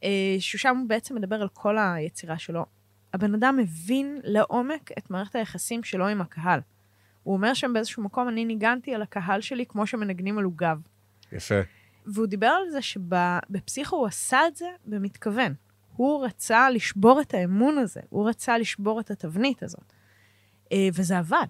[0.05, 0.09] אה,
[0.41, 2.65] ששם הוא בעצם מדבר על כל היצירה שלו.
[3.15, 6.61] הבן אדם מבין לעומק את מערכת היחסים שלו עם הקהל.
[7.23, 10.79] הוא אומר שם באיזשהו מקום, אני ניגנתי על הקהל שלי כמו שמנגנים על עוגב.
[11.33, 11.55] יפה.
[12.07, 15.55] והוא דיבר על זה שבפסיכו הוא עשה את זה במתכוון.
[15.97, 19.93] הוא רצה לשבור את האמון הזה, הוא רצה לשבור את התבנית הזאת.
[20.73, 21.47] אה, וזה עבד.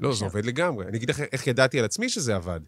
[0.00, 0.86] לא, זה עכשיו- עובד לגמרי.
[0.86, 2.60] אני אגיד לך איך ידעתי על עצמי שזה עבד.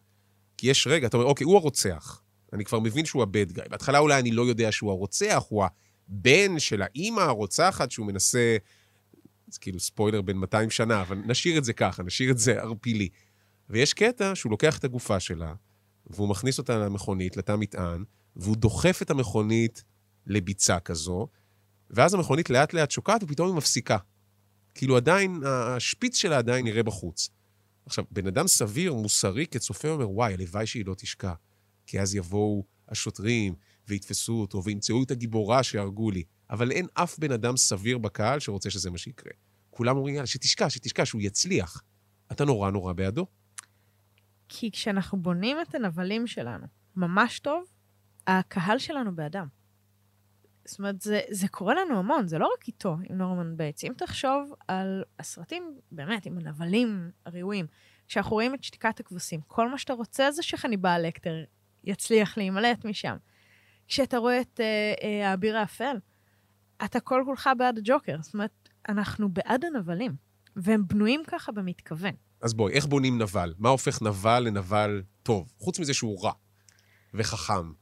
[0.56, 2.22] כי יש רגע, אתה אומר, אוקיי, הוא הרוצח.
[2.52, 3.64] אני כבר מבין שהוא הבד גאי.
[3.70, 5.64] בהתחלה אולי אני לא יודע שהוא הרוצח, הוא
[6.08, 8.56] הבן של האימא הרוצחת שהוא מנסה...
[9.52, 13.08] זה כאילו ספוילר בין 200 שנה, אבל נשאיר את זה ככה, נשאיר את זה ערפילי.
[13.70, 15.54] ויש קטע שהוא לוקח את הגופה שלה,
[16.06, 18.04] והוא מכניס אותה למכונית, לתא מטען,
[18.36, 19.84] והוא דוחף את המכונית
[20.26, 21.28] לביצה כזו,
[21.90, 23.96] ואז המכונית לאט לאט שוקעת, ופתאום היא מפסיקה.
[24.74, 27.30] כאילו עדיין, השפיץ שלה עדיין נראה בחוץ.
[27.86, 31.32] עכשיו, בן אדם סביר, מוסרי, כצופה אומר, וואי, הלוואי שהיא לא תשקע.
[31.86, 33.54] כי אז יבואו השוטרים
[33.88, 36.24] ויתפסו אותו וימצאו את הגיבורה שהרגו לי.
[36.50, 39.32] אבל אין אף בן אדם סביר בקהל שרוצה שזה מה שיקרה.
[39.70, 41.82] כולם אומרים, יאללה, שתשקע, שתשקע, שהוא יצליח.
[42.32, 43.26] אתה נורא נורא בעדו.
[44.48, 47.64] כי כשאנחנו בונים את הנבלים שלנו ממש טוב,
[48.26, 49.46] הקהל שלנו בעדם.
[50.64, 53.84] זאת אומרת, זה, זה קורה לנו המון, זה לא רק איתו, עם נורמן בייטס.
[53.84, 57.66] אם תחשוב על הסרטים, באמת, עם הנבלים הראויים,
[58.08, 61.44] כשאנחנו רואים את שתיקת הכבשים, כל מה שאתה רוצה זה שחניבעל לקטר
[61.84, 63.16] יצליח להימלט משם.
[63.88, 65.96] כשאתה רואה את אה, אה, האפל,
[66.84, 68.16] אתה כל כולך בעד הג'וקר.
[68.20, 70.16] זאת אומרת, אנחנו בעד הנבלים,
[70.56, 72.14] והם בנויים ככה במתכוון.
[72.42, 73.54] אז בואי, איך בונים נבל?
[73.58, 75.52] מה הופך נבל לנבל טוב?
[75.58, 76.32] חוץ מזה שהוא רע
[77.14, 77.72] וחכם.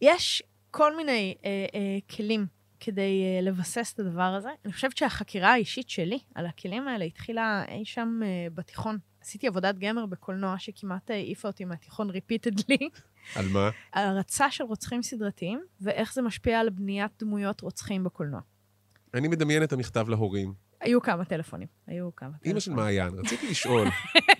[0.00, 2.46] יש כל מיני אה, אה, כלים
[2.80, 4.48] כדי אה, לבסס את הדבר הזה.
[4.64, 8.98] אני חושבת שהחקירה האישית שלי על הכלים האלה התחילה אי שם אה, בתיכון.
[9.20, 12.88] עשיתי עבודת גמר בקולנוע שכמעט העיפה אותי מהתיכון ריפיטדלי,
[13.34, 13.70] על מה?
[13.92, 18.40] על הרצה של רוצחים סדרתיים, ואיך זה משפיע על בניית דמויות רוצחים בקולנוע.
[19.14, 20.54] אני מדמיין את המכתב להורים.
[20.80, 22.50] היו כמה טלפונים, היו כמה טלפונים.
[22.50, 23.88] אימא של מעיין, רציתי לשאול,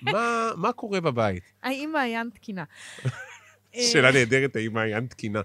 [0.02, 1.42] מה, מה קורה בבית?
[1.62, 2.64] האם מעיין תקינה?
[3.92, 5.40] שאלה נהדרת, האם מעיין תקינה.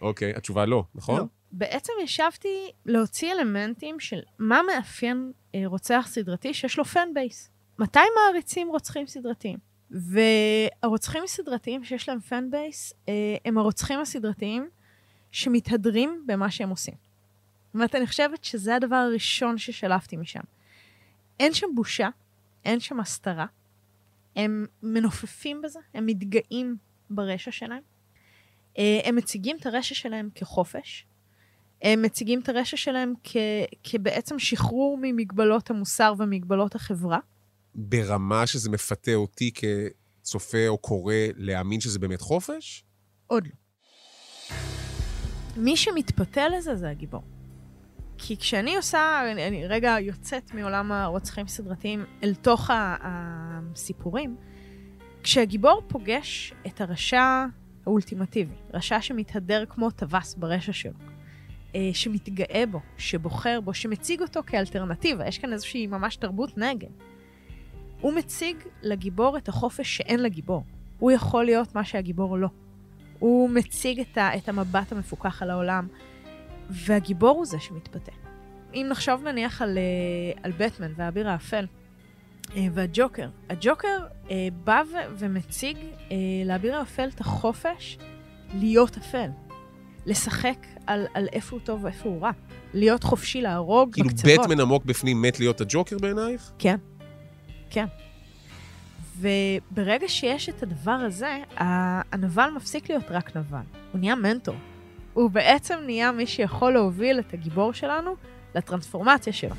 [0.00, 1.20] אוקיי, התשובה לא, נכון?
[1.20, 1.24] לא.
[1.52, 7.50] בעצם ישבתי להוציא אלמנטים של מה מאפיין אה, רוצח סדרתי שיש לו פן בייס.
[7.78, 9.58] מתי מעריצים רוצחים סדרתיים?
[9.94, 14.68] והרוצחים הסדרתיים שיש להם פן בייס, אה, הם הרוצחים הסדרתיים
[15.30, 16.94] שמתהדרים במה שהם עושים.
[17.66, 20.40] זאת אומרת, אני חושבת שזה הדבר הראשון ששלפתי משם.
[21.40, 22.08] אין שם בושה,
[22.64, 23.46] אין שם הסתרה.
[24.36, 26.76] הם מנופפים בזה, הם מתגאים
[27.10, 27.82] ברשע שלהם.
[28.78, 31.06] אה, הם מציגים את הרשע שלהם כחופש.
[31.82, 33.36] הם מציגים את הרשע שלהם כ,
[33.84, 37.18] כבעצם שחרור ממגבלות המוסר ומגבלות החברה.
[37.74, 42.84] ברמה שזה מפתה אותי כצופה או קורא להאמין שזה באמת חופש?
[43.26, 43.52] עוד לא.
[45.56, 47.22] מי שמתפתה לזה זה הגיבור.
[48.18, 54.36] כי כשאני עושה, אני, אני רגע יוצאת מעולם הרוצחים סדרתיים אל תוך הסיפורים,
[55.22, 57.44] כשהגיבור פוגש את הרשע
[57.86, 60.92] האולטימטיבי, רשע שמתהדר כמו טווס ברשע שלו,
[61.74, 66.90] אה, שמתגאה בו, שבוחר בו, שמציג אותו כאלטרנטיבה, יש כאן איזושהי ממש תרבות נגד.
[68.04, 70.64] הוא מציג לגיבור את החופש שאין לגיבור.
[70.98, 72.48] הוא יכול להיות מה שהגיבור לא.
[73.18, 75.86] הוא מציג את, ה, את המבט המפוקח על העולם,
[76.70, 78.12] והגיבור הוא זה שמתפתה.
[78.74, 81.66] אם נחשוב נניח על, אה, על בטמן והאביר האפל
[82.56, 83.98] אה, והג'וקר, הג'וקר
[84.30, 85.76] אה, בא ו- ומציג
[86.10, 87.98] אה, לאביר האפל את החופש
[88.54, 89.28] להיות אפל.
[90.06, 92.30] לשחק על, על איפה הוא טוב ואיפה הוא רע.
[92.74, 94.40] להיות חופשי להרוג כאילו בקצוות.
[94.40, 96.52] בטמן עמוק בפנים מת להיות הג'וקר בעינייך?
[96.58, 96.76] כן,
[97.74, 97.86] כן.
[99.18, 101.38] וברגע שיש את הדבר הזה,
[102.12, 103.58] הנבל מפסיק להיות רק נבל,
[103.92, 104.54] הוא נהיה מנטור.
[105.12, 108.14] הוא בעצם נהיה מי שיכול להוביל את הגיבור שלנו
[108.54, 109.54] לטרנספורמציה שלו.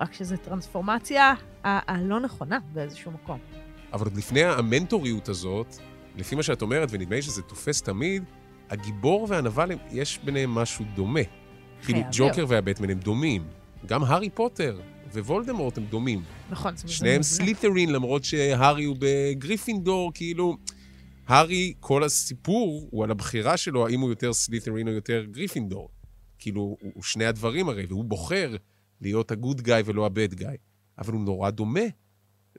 [0.00, 1.34] רק שזו טרנספורמציה
[1.64, 3.38] הלא נכונה באיזשהו מקום.
[3.92, 5.76] אבל עוד לפני המנטוריות הזאת,
[6.16, 8.24] לפי מה שאת אומרת, ונדמה לי שזה תופס תמיד,
[8.72, 11.20] הגיבור והנבל, יש ביניהם משהו דומה.
[11.84, 12.44] כאילו, ג'וקר.
[12.48, 13.44] והבטמן הם דומים.
[13.86, 14.80] גם הארי פוטר
[15.14, 16.22] ווולדמורט הם דומים.
[16.50, 17.22] נכון, זה שניהם מובנה.
[17.22, 20.56] סלית'רין, למרות שהארי הוא בגריפינדור, כאילו...
[21.26, 25.88] הארי, כל הסיפור הוא על הבחירה שלו, האם הוא יותר סלית'רין או יותר גריפינדור.
[26.38, 28.56] כאילו, הוא, הוא שני הדברים הרי, והוא בוחר
[29.00, 30.56] להיות הגוד גאי ולא הבד גאי.
[30.98, 31.80] אבל הוא נורא דומה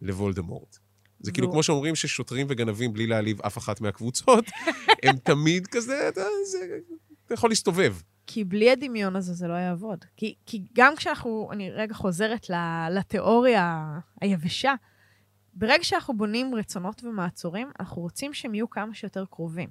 [0.02, 0.80] לוולדמורט.
[1.24, 4.46] זה כאילו כמו שאומרים ששוטרים וגנבים, בלי להעליב אף אחת מהקבוצות,
[5.04, 6.78] הם תמיד כזה, אתה, זה,
[7.26, 7.96] אתה יכול להסתובב.
[8.28, 10.06] כי בלי הדמיון הזה זה לא יעבוד.
[10.18, 12.48] כי, כי גם כשאנחנו, אני רגע חוזרת
[12.92, 14.74] לתיאוריה היבשה,
[15.54, 19.70] ברגע שאנחנו בונים רצונות ומעצורים, אנחנו רוצים שהם יהיו כמה שיותר קרובים.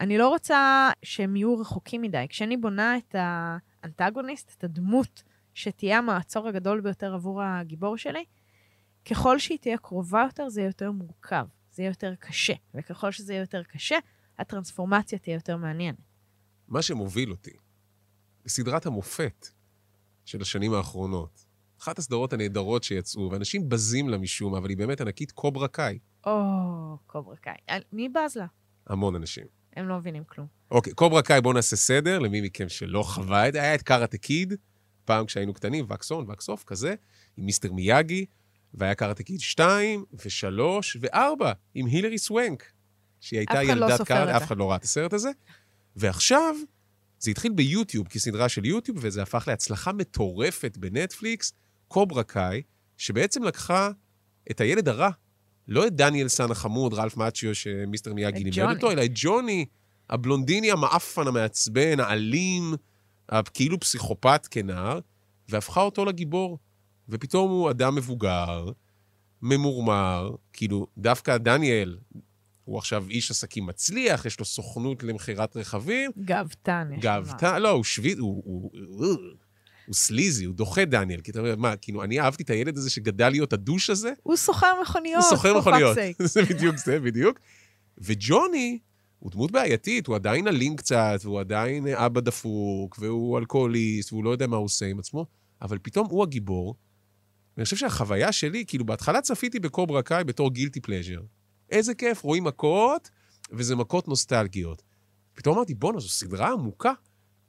[0.00, 2.26] אני לא רוצה שהם יהיו רחוקים מדי.
[2.28, 5.22] כשאני בונה את האנטגוניסט, את הדמות
[5.54, 8.24] שתהיה המעצור הגדול ביותר עבור הגיבור שלי,
[9.04, 12.54] ככל שהיא תהיה קרובה יותר, זה יהיה יותר מורכב, זה יהיה יותר קשה.
[12.74, 13.96] וככל שזה יהיה יותר קשה,
[14.38, 15.98] הטרנספורמציה תהיה יותר מעניינת.
[16.68, 17.52] מה שמוביל אותי
[18.44, 19.48] לסדרת המופת
[20.24, 21.44] של השנים האחרונות,
[21.80, 25.98] אחת הסדרות הנהדרות שיצאו, ואנשים בזים לה משום מה, אבל היא באמת ענקית, קוברה קאי.
[26.26, 27.54] או, קוברה קאי.
[27.92, 28.46] מי בז לה?
[28.86, 29.46] המון אנשים.
[29.76, 30.46] הם לא מבינים כלום.
[30.70, 33.62] אוקיי, קוברה קאי, בואו נעשה סדר, למי מכם שלא חווה את זה.
[33.62, 34.54] היה את קראטה קיד,
[35.04, 36.94] פעם כשהיינו קטנים, wax on, wax off, כזה,
[37.36, 38.26] עם מיסטר מיאגי,
[38.74, 40.60] והיה קראטה קיד 2, ו-3,
[41.00, 42.72] ו-4, עם הילרי סוונק,
[43.20, 44.42] שהיא הייתה לא ילדת סופר קראטה, אף.
[44.42, 45.30] אחד לא ראה את הסרט הזה.
[45.96, 46.56] ועכשיו,
[47.18, 51.52] זה התחיל ביוטיוב, כסדרה של יוטיוב, וזה הפך להצלחה מטורפת בנטפליקס,
[51.88, 52.62] קוברה קאי,
[52.96, 53.90] שבעצם לקחה
[54.50, 55.10] את הילד הרע,
[55.68, 58.74] לא את דניאל סן החמוד, רלף מאצ'יו, שמיסטר מיאגי לימד.
[58.74, 59.66] אותו, אלא את ג'וני,
[60.10, 62.74] הבלונדיני המעפן, המעצבן, האלים,
[63.54, 64.98] כאילו פסיכופת כנער,
[65.48, 66.58] והפכה אותו לגיבור.
[67.10, 68.70] ופתאום הוא אדם מבוגר,
[69.42, 71.98] ממורמר, כאילו, דווקא דניאל,
[72.64, 77.22] הוא עכשיו איש עסקים מצליח, יש לו סוכנות למכירת רכבים, גאוותן, יש לומר.
[77.22, 79.16] גאוותן, לא, הוא שביט, הוא, הוא, הוא,
[79.86, 81.20] הוא סליזי, הוא דוחה דניאל.
[81.20, 84.12] כי אתה אומר, מה, כאילו, אני אהבתי את הילד הזה שגדל להיות הדוש הזה?
[84.22, 85.96] הוא סוחר מכוניות, הוא סוחר מכוניות.
[86.18, 87.38] זה בדיוק זה, בדיוק.
[87.98, 88.78] וג'וני
[89.18, 94.30] הוא דמות בעייתית, הוא עדיין אלים קצת, והוא עדיין אבא דפוק, והוא אלכוהוליסט, והוא לא
[94.30, 95.26] יודע מה הוא עושה עם עצמו,
[95.62, 96.74] אבל פתאום הוא הגיבור.
[97.56, 101.20] ואני חושב שהחוויה שלי, כאילו, בהתחלה צפיתי בקוברה קאי בתור גילטי פלז'ר.
[101.70, 103.10] איזה כיף, רואים מכות,
[103.50, 104.82] וזה מכות נוסטלגיות.
[105.34, 106.92] פתאום אמרתי, בואנה, זו סדרה עמוקה.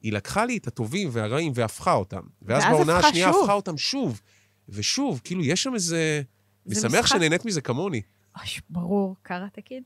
[0.01, 2.21] היא לקחה לי את הטובים והרעים והפכה אותם.
[2.41, 3.41] ואז ואז בעונה השנייה שוב.
[3.41, 4.21] הפכה אותם שוב.
[4.69, 6.21] ושוב, כאילו, יש שם איזה...
[6.67, 8.01] אני שמח משחק- שנהנית מזה כמוני.
[8.37, 9.83] אוי, ברור, קראטה קיד.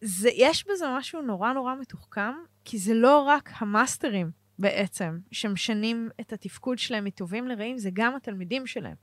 [0.00, 2.32] זה, יש בזה משהו נורא נורא מתוחכם,
[2.64, 8.66] כי זה לא רק המאסטרים בעצם שמשנים את התפקוד שלהם מטובים לרעים, זה גם התלמידים
[8.66, 8.96] שלהם.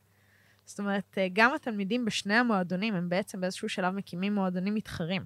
[0.65, 5.25] זאת אומרת, אה, גם התלמידים בשני המועדונים, הם בעצם באיזשהו שלב מקימים מועדונים מתחרים.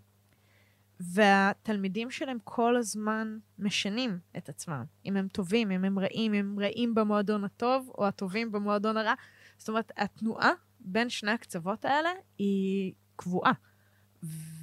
[0.99, 4.83] והתלמידים שלהם כל הזמן משנים את עצמם.
[5.05, 9.13] אם הם טובים, אם הם רעים, אם הם רעים במועדון הטוב, או הטובים במועדון הרע.
[9.57, 13.51] זאת אומרת, התנועה בין שני הקצוות האלה היא קבועה.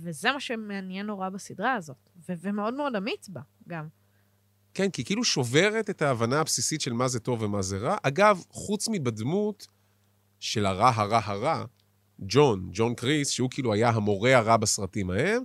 [0.03, 3.89] וזה מה שמעניין נורא בסדרה הזאת, ו- ומאוד מאוד אמיץ בה גם.
[4.75, 7.97] כן, כי כאילו שוברת את ההבנה הבסיסית של מה זה טוב ומה זה רע.
[8.03, 9.67] אגב, חוץ מבדמות
[10.41, 11.65] של הרע, הרע, הרע,
[12.21, 15.43] ג'ון, ג'ון קריס, שהוא כאילו היה המורה הרע בסרטים ההם,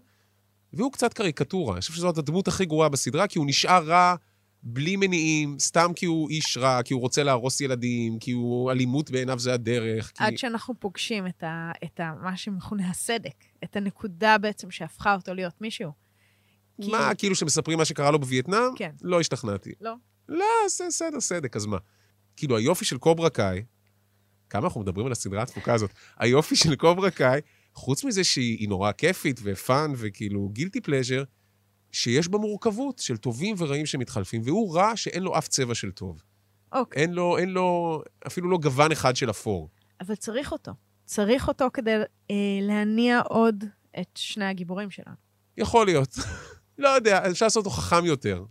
[0.73, 1.73] והוא קצת קריקטורה.
[1.73, 4.15] אני חושב שזאת הדמות הכי גרועה בסדרה, כי הוא נשאר רע
[4.63, 9.11] בלי מניעים, סתם כי הוא איש רע, כי הוא רוצה להרוס ילדים, כי הוא אלימות
[9.11, 10.11] בעיניו זה הדרך.
[10.15, 10.23] כי...
[10.23, 15.33] עד שאנחנו פוגשים את, ה- את ה- מה שמכונה הסדק, את הנקודה בעצם שהפכה אותו
[15.33, 16.04] להיות מישהו.
[16.81, 18.75] כי- מה, כאילו שמספרים מה שקרה לו בווייטנאם?
[18.75, 18.91] כן.
[19.01, 19.71] לא השתכנעתי.
[19.81, 19.93] לא.
[20.29, 20.45] לא,
[20.87, 21.77] בסדר, סדק, אז מה?
[22.37, 23.63] כאילו, היופי של קוברה קאי,
[24.49, 27.39] כמה אנחנו מדברים על הסדרה התפוקה הזאת, היופי של קוברה קאי,
[27.73, 31.23] חוץ מזה שהיא היא נורא כיפית ופאן וכאילו גילטי פלז'ר,
[31.91, 36.23] שיש בה מורכבות של טובים ורעים שמתחלפים, והוא רע שאין לו אף צבע של טוב.
[36.71, 39.69] אוקיי, אין לו, אין לו, אפילו לא גוון אחד של אפור.
[40.01, 40.71] אבל צריך אותו.
[41.05, 41.95] צריך אותו כדי
[42.31, 43.63] אה, להניע עוד
[43.99, 45.15] את שני הגיבורים שלנו.
[45.57, 46.15] יכול להיות.
[46.77, 48.43] לא יודע, אפשר לעשות אותו חכם יותר.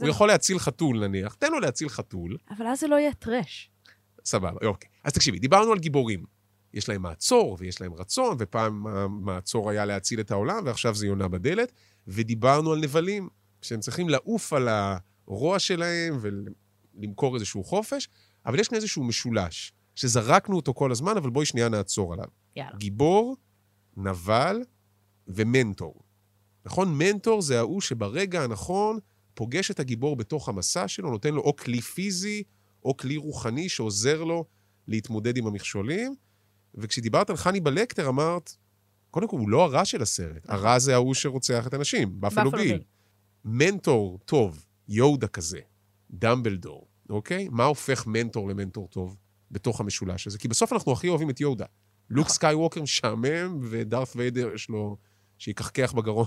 [0.00, 2.36] הוא יכול להציל חתול נניח, תן לו להציל חתול.
[2.50, 3.70] אבל אז זה לא יהיה טרש.
[4.24, 4.90] סבבה, אוקיי.
[5.04, 6.24] אז תקשיבי, דיברנו על גיבורים.
[6.74, 11.28] יש להם מעצור ויש להם רצון, ופעם המעצור היה להציל את העולם, ועכשיו זה יונה
[11.28, 11.72] בדלת.
[12.08, 13.28] ודיברנו על נבלים,
[13.62, 18.08] שהם צריכים לעוף על הרוע שלהם ולמכור איזשהו חופש,
[18.46, 22.28] אבל יש כאן איזשהו משולש, שזרקנו אותו כל הזמן, אבל בואי שנייה נעצור עליו.
[22.56, 22.76] יאללה.
[22.76, 23.36] גיבור,
[23.96, 24.60] נבל
[25.28, 25.94] ומנטור.
[26.64, 26.98] נכון?
[26.98, 28.98] מנטור זה ההוא שברגע הנכון
[29.34, 32.42] פוגש את הגיבור בתוך המסע שלו, נותן לו או כלי פיזי
[32.84, 34.44] או כלי רוחני שעוזר לו
[34.88, 36.14] להתמודד עם המכשולים.
[36.74, 38.56] וכשדיברת על חני בלקטר, אמרת,
[39.10, 40.46] קודם כל, הוא לא הרע של הסרט.
[40.48, 42.72] הרע זה ההוא שרוצח את הנשים, ביל.
[42.72, 42.82] ביל.
[43.44, 45.60] מנטור טוב, יודה כזה,
[46.10, 47.48] דמבלדור, אוקיי?
[47.50, 49.16] מה הופך מנטור למנטור טוב
[49.50, 50.38] בתוך המשולש הזה?
[50.38, 51.66] כי בסוף אנחנו הכי אוהבים את יודה.
[52.10, 54.96] לוק סקייווקר משעמם, ודארת ויידר יש לו
[55.40, 56.26] שיקחקח בגרון.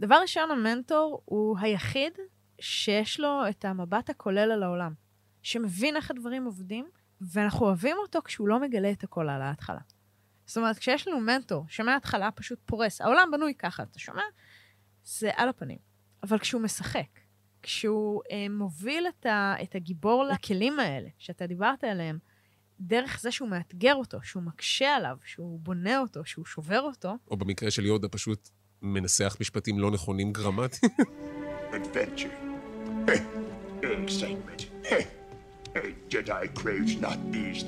[0.00, 2.12] דבר ראשון, המנטור הוא היחיד
[2.60, 4.94] שיש לו את המבט הכולל על העולם,
[5.42, 6.88] שמבין איך הדברים עובדים,
[7.20, 9.80] ואנחנו אוהבים אותו כשהוא לא מגלה את הכל על ההתחלה.
[10.46, 14.22] זאת אומרת, כשיש לנו מנטור שמההתחלה פשוט פורס, העולם בנוי ככה, אתה שומע?
[15.04, 15.78] זה על הפנים.
[16.22, 17.20] אבל כשהוא משחק,
[17.62, 22.18] כשהוא אה, מוביל את, ה, את הגיבור לכלים האלה, שאתה דיברת עליהם,
[22.80, 27.36] דרך זה שהוא מאתגר אותו, שהוא מקשה עליו, שהוא בונה אותו, שהוא שובר אותו, או
[27.36, 28.48] במקרה של יודה פשוט
[28.82, 30.32] מנסח משפטים לא נכונים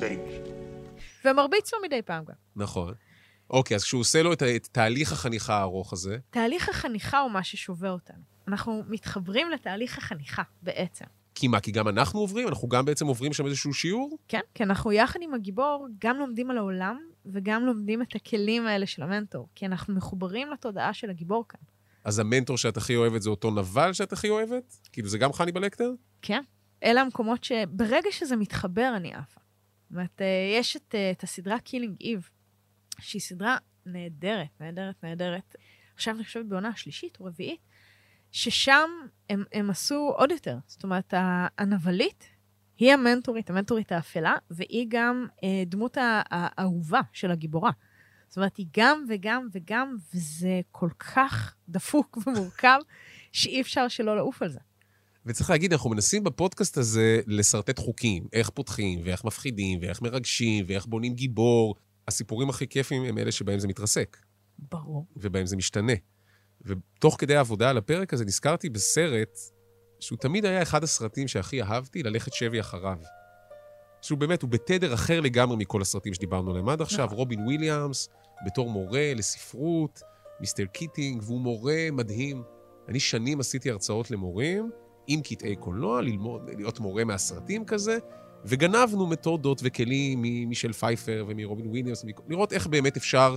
[0.03, 0.49] things.
[1.25, 2.35] ומרביץ לו מדי פעם גם.
[2.57, 2.95] נכון.
[3.51, 7.45] אוקיי, אז כשהוא עושה לו את, את תהליך החניכה הארוך הזה, תהליך החניכה הוא מה
[7.45, 8.23] ששובר אותנו.
[8.49, 11.05] אנחנו מתחברים לתהליך החניכה בעצם.
[11.39, 12.49] כי מה, כי גם אנחנו עוברים?
[12.49, 14.19] אנחנו גם בעצם עוברים שם איזשהו שיעור?
[14.29, 18.87] כן, כי אנחנו יחד עם הגיבור גם לומדים על העולם וגם לומדים את הכלים האלה
[18.87, 21.61] של המנטור, כי אנחנו מחוברים לתודעה של הגיבור כאן.
[22.05, 24.77] אז המנטור שאת הכי אוהבת זה אותו נבל שאת הכי אוהבת?
[24.93, 25.91] כאילו, זה גם חני בלקטר?
[26.23, 26.43] כן.
[26.85, 29.41] אלה המקומות שברגע שזה מתחבר, אני עפה.
[29.83, 30.27] זאת אומרת, אה,
[30.59, 32.29] יש את, אה, את הסדרה קילינג איב,
[33.01, 35.57] שהיא סדרה נהדרת, נהדרת, נהדרת.
[35.95, 37.61] עכשיו אני חושבת בעונה השלישית או רביעית,
[38.33, 38.91] ששם
[39.31, 40.59] הם, הם עשו עוד יותר.
[40.67, 41.15] זאת אומרת,
[41.59, 42.25] הנבלית
[42.79, 47.71] היא המנטורית, המנטורית האפלה, והיא גם אה, דמות האהובה של הגיבורה.
[48.29, 52.79] זאת אומרת, היא גם וגם וגם, וזה כל כך דפוק ומורכב,
[53.33, 54.59] שאי אפשר שלא לעוף על זה.
[55.27, 60.87] וצריך להגיד, אנחנו מנסים בפודקאסט הזה לשרטט חוקים, איך פותחים, ואיך מפחידים, ואיך מרגשים, ואיך
[60.87, 61.75] בונים גיבור.
[62.09, 64.17] הסיפורים הכי כיפים הם אלה שבהם זה מתרסק,
[64.59, 65.07] ברור.
[65.17, 65.93] ובהם זה משתנה.
[66.65, 69.39] ותוך כדי העבודה על הפרק הזה נזכרתי בסרט
[70.01, 72.99] שהוא תמיד היה אחד הסרטים שהכי אהבתי, ללכת שבי אחריו.
[74.03, 77.05] שהוא באמת, הוא בתדר אחר לגמרי מכל הסרטים שדיברנו עליהם עד עכשיו.
[77.05, 77.19] נכון.
[77.19, 78.09] רובין וויליאמס,
[78.47, 80.01] בתור מורה לספרות,
[80.41, 82.43] מיסטר קיטינג, והוא מורה מדהים.
[82.89, 84.71] אני שנים עשיתי הרצאות למורים
[85.07, 87.99] עם קטעי קולנוע, ללמוד, להיות מורה מהסרטים כזה,
[88.45, 93.37] וגנבנו מתודות וכלים ממישל פייפר ומרובין וויליאמס, לראות איך באמת אפשר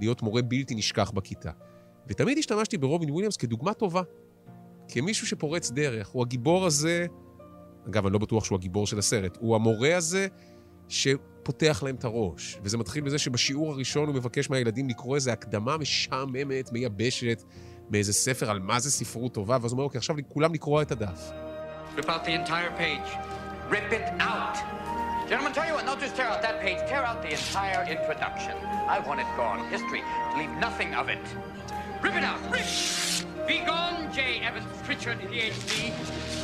[0.00, 1.50] להיות מורה בלתי נשכח בכיתה.
[2.08, 4.02] ותמיד השתמשתי ברובין וויליאמס כדוגמה טובה.
[4.88, 6.08] כמישהו שפורץ דרך.
[6.08, 7.06] הוא הגיבור הזה,
[7.88, 10.26] אגב, אני לא בטוח שהוא הגיבור של הסרט, הוא המורה הזה
[10.88, 12.58] שפותח להם את הראש.
[12.62, 17.42] וזה מתחיל בזה שבשיעור הראשון הוא מבקש מהילדים לקרוא איזו הקדמה משעממת, מייבשת,
[17.90, 20.92] מאיזה ספר על מה זה ספרות טובה, ואז הוא אומר, אוקיי, עכשיו כולם לקרוא את
[20.92, 21.30] הדף.
[25.28, 28.56] Gentlemen, tell you what, don't just tear out that page, tear out the entire introduction.
[28.94, 29.60] I want it gone.
[29.68, 30.02] History.
[30.38, 31.26] Leave nothing of it.
[32.02, 32.40] Rip it out.
[32.52, 32.66] Rip!
[33.48, 34.40] Be gone, J.
[34.48, 35.72] Evans Pritchard, PhD.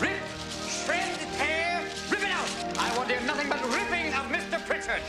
[0.02, 0.22] Rip,
[0.84, 2.48] shred, tear, rip it out.
[2.84, 4.56] I want to hear nothing but ripping of Mr.
[4.68, 5.02] Pritchard.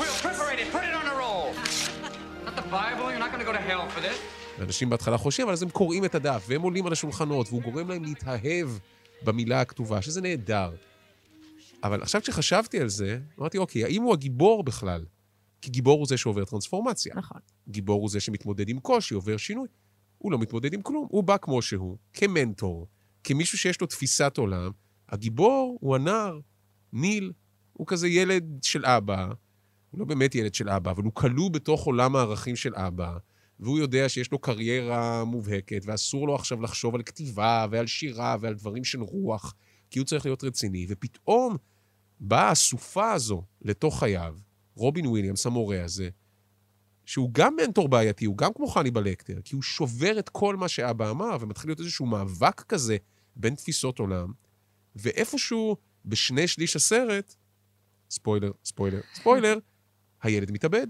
[0.00, 1.52] We'll preparate it, put it on a roll.
[2.46, 4.18] Not the Bible, you're not going to go to hell for this.
[4.58, 7.88] ואנשים בהתחלה חושבים, אבל אז הם קוראים את הדף, והם עולים על השולחנות, והוא גורם
[7.88, 8.68] להם להתאהב
[9.22, 10.70] במילה הכתובה, שזה נהדר.
[11.84, 15.04] אבל עכשיו כשחשבתי על זה, אמרתי, אוקיי, האם הוא הגיבור בכלל?
[15.62, 17.14] כי גיבור הוא זה שעובר טרנספורמציה.
[17.16, 17.40] נכון.
[17.68, 19.68] גיבור הוא זה שמתמודד עם קושי, עובר שינוי.
[20.20, 22.88] הוא לא מתמודד עם כלום, הוא בא כמו שהוא, כמנטור,
[23.24, 24.70] כמישהו שיש לו תפיסת עולם.
[25.08, 26.40] הגיבור הוא הנער,
[26.92, 27.32] ניל,
[27.72, 29.28] הוא כזה ילד של אבא,
[29.90, 33.16] הוא לא באמת ילד של אבא, אבל הוא כלוא בתוך עולם הערכים של אבא,
[33.60, 38.54] והוא יודע שיש לו קריירה מובהקת, ואסור לו עכשיו לחשוב על כתיבה ועל שירה ועל
[38.54, 39.54] דברים של רוח,
[39.90, 41.56] כי הוא צריך להיות רציני, ופתאום
[42.20, 44.36] באה הסופה הזו לתוך חייו,
[44.74, 46.08] רובין וויליאמס, המורה הזה,
[47.10, 50.68] שהוא גם מנטור בעייתי, הוא גם כמו חני בלקטר, כי הוא שובר את כל מה
[50.68, 52.96] שאבא אמר, ומתחיל להיות איזשהו מאבק כזה
[53.36, 54.32] בין תפיסות עולם,
[54.96, 57.34] ואיפשהו בשני שליש הסרט,
[58.10, 59.58] ספוילר, ספוילר, ספוילר,
[60.22, 60.86] הילד מתאבד.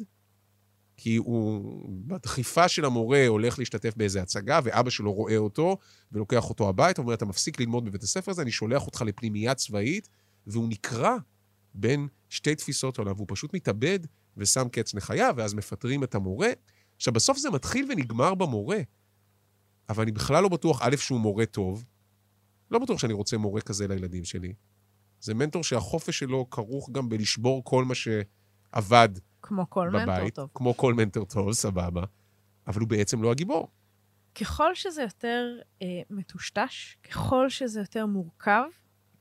[0.97, 5.77] כי הוא בדחיפה של המורה הולך להשתתף באיזה הצגה, ואבא שלו רואה אותו,
[6.13, 10.09] ולוקח אותו הביתה, ואומר, אתה מפסיק ללמוד בבית הספר הזה, אני שולח אותך לפנימייה צבאית,
[10.47, 11.17] והוא נקרע
[11.75, 14.01] בין שתי תפיסות עולם, והוא פשוט מתאבד
[14.41, 16.49] ושם קץ לחייו, ואז מפטרים את המורה.
[16.97, 18.79] עכשיו, בסוף זה מתחיל ונגמר במורה,
[19.89, 21.85] אבל אני בכלל לא בטוח, א', שהוא מורה טוב,
[22.71, 24.55] לא בטוח שאני רוצה מורה כזה לילדים שלי.
[25.21, 29.09] זה מנטור שהחופש שלו כרוך גם בלשבור כל מה שעבד
[29.43, 30.51] כמו כל מנטור בבית, טוב.
[30.55, 32.05] כמו כל מנטור טוב, סבבה,
[32.67, 33.69] אבל הוא בעצם לא הגיבור.
[34.35, 38.63] ככל שזה יותר אה, מטושטש, ככל שזה יותר מורכב,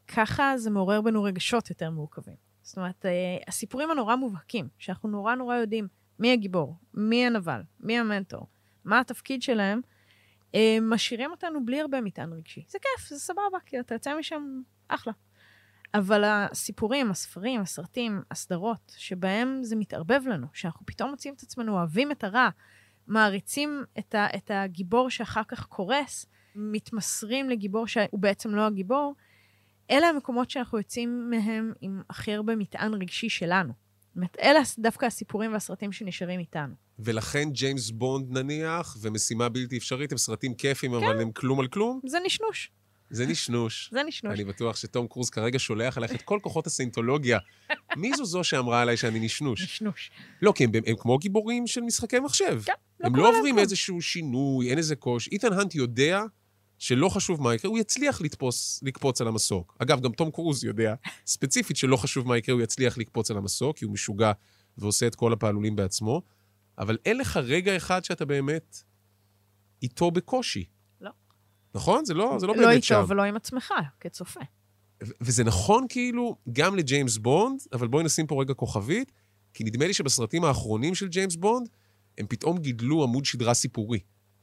[0.07, 2.48] ככה זה מעורר בנו רגשות יותר מורכבים.
[2.69, 5.87] זאת אומרת, אה, הסיפורים הנורא מובהקים, שאנחנו נורא נורא יודעים
[6.19, 8.47] מי הגיבור, מי הנבל, מי המנטור,
[8.85, 9.81] מה התפקיד שלהם,
[10.55, 12.63] אה, משאירים אותנו בלי הרבה מטען רגשי.
[12.67, 15.13] זה כיף, זה סבבה, כי אתה יוצא משם אחלה.
[15.93, 22.11] אבל הסיפורים, הספרים, הסרטים, הסדרות, שבהם זה מתערבב לנו, שאנחנו פתאום מוצאים את עצמנו אוהבים
[22.11, 22.49] את הרע,
[23.07, 29.15] מעריצים את, ה, את הגיבור שאחר כך קורס, מתמסרים לגיבור שהוא בעצם לא הגיבור,
[29.89, 33.73] אלה המקומות שאנחנו יוצאים מהם עם הכי הרבה מטען רגשי שלנו.
[34.09, 36.73] זאת אומרת, אלה דווקא הסיפורים והסרטים שנשארים איתנו.
[36.99, 41.99] ולכן ג'יימס בונד נניח, ומשימה בלתי אפשרית, הם סרטים כיפים, אבל הם כלום על כלום.
[42.05, 42.71] זה נשנוש.
[43.09, 43.89] זה נשנוש.
[43.93, 44.33] זה נשנוש.
[44.33, 47.39] אני בטוח שתום קרוז כרגע שולח עליך את כל כוחות הסיינטולוגיה.
[47.97, 49.63] מי זו זו שאמרה עליי שאני נשנוש?
[49.63, 50.11] נשנוש.
[50.41, 52.61] לא, כי הם, הם כמו גיבורים של משחקי מחשב.
[52.65, 53.63] כן, לא הם קורה לא להם עוברים כלום.
[53.63, 55.29] איזשהו שינוי, אין איזה קושי.
[55.31, 56.23] איתן האנט יודע
[56.79, 59.77] שלא חשוב מה יקרה, הוא יצליח לתפוס, לקפוץ על המסוק.
[59.79, 63.77] אגב, גם תום קרוז יודע ספציפית שלא חשוב מה יקרה, הוא יצליח לקפוץ על המסוק,
[63.77, 64.31] כי הוא משוגע
[64.77, 66.21] ועושה את כל הפעלולים בעצמו.
[66.77, 68.83] אבל אין לך רגע אחד שאתה באמת
[69.81, 70.65] איתו בקושי.
[71.01, 71.11] לא.
[71.75, 72.05] נכון?
[72.05, 72.95] זה לא, זה לא לא באמת שם.
[72.95, 74.39] איתו ולא עם עצמך, כצופה.
[75.03, 79.11] ו- וזה נכון כאילו גם לג'יימס בונד, אבל בואי נשים פה רגע כוכבית,
[79.53, 81.69] כי נדמה לי שבסרטים האחרונים של ג'יימס בונד,
[82.17, 83.99] הם פתאום גידלו עמוד שדרה סיפורי,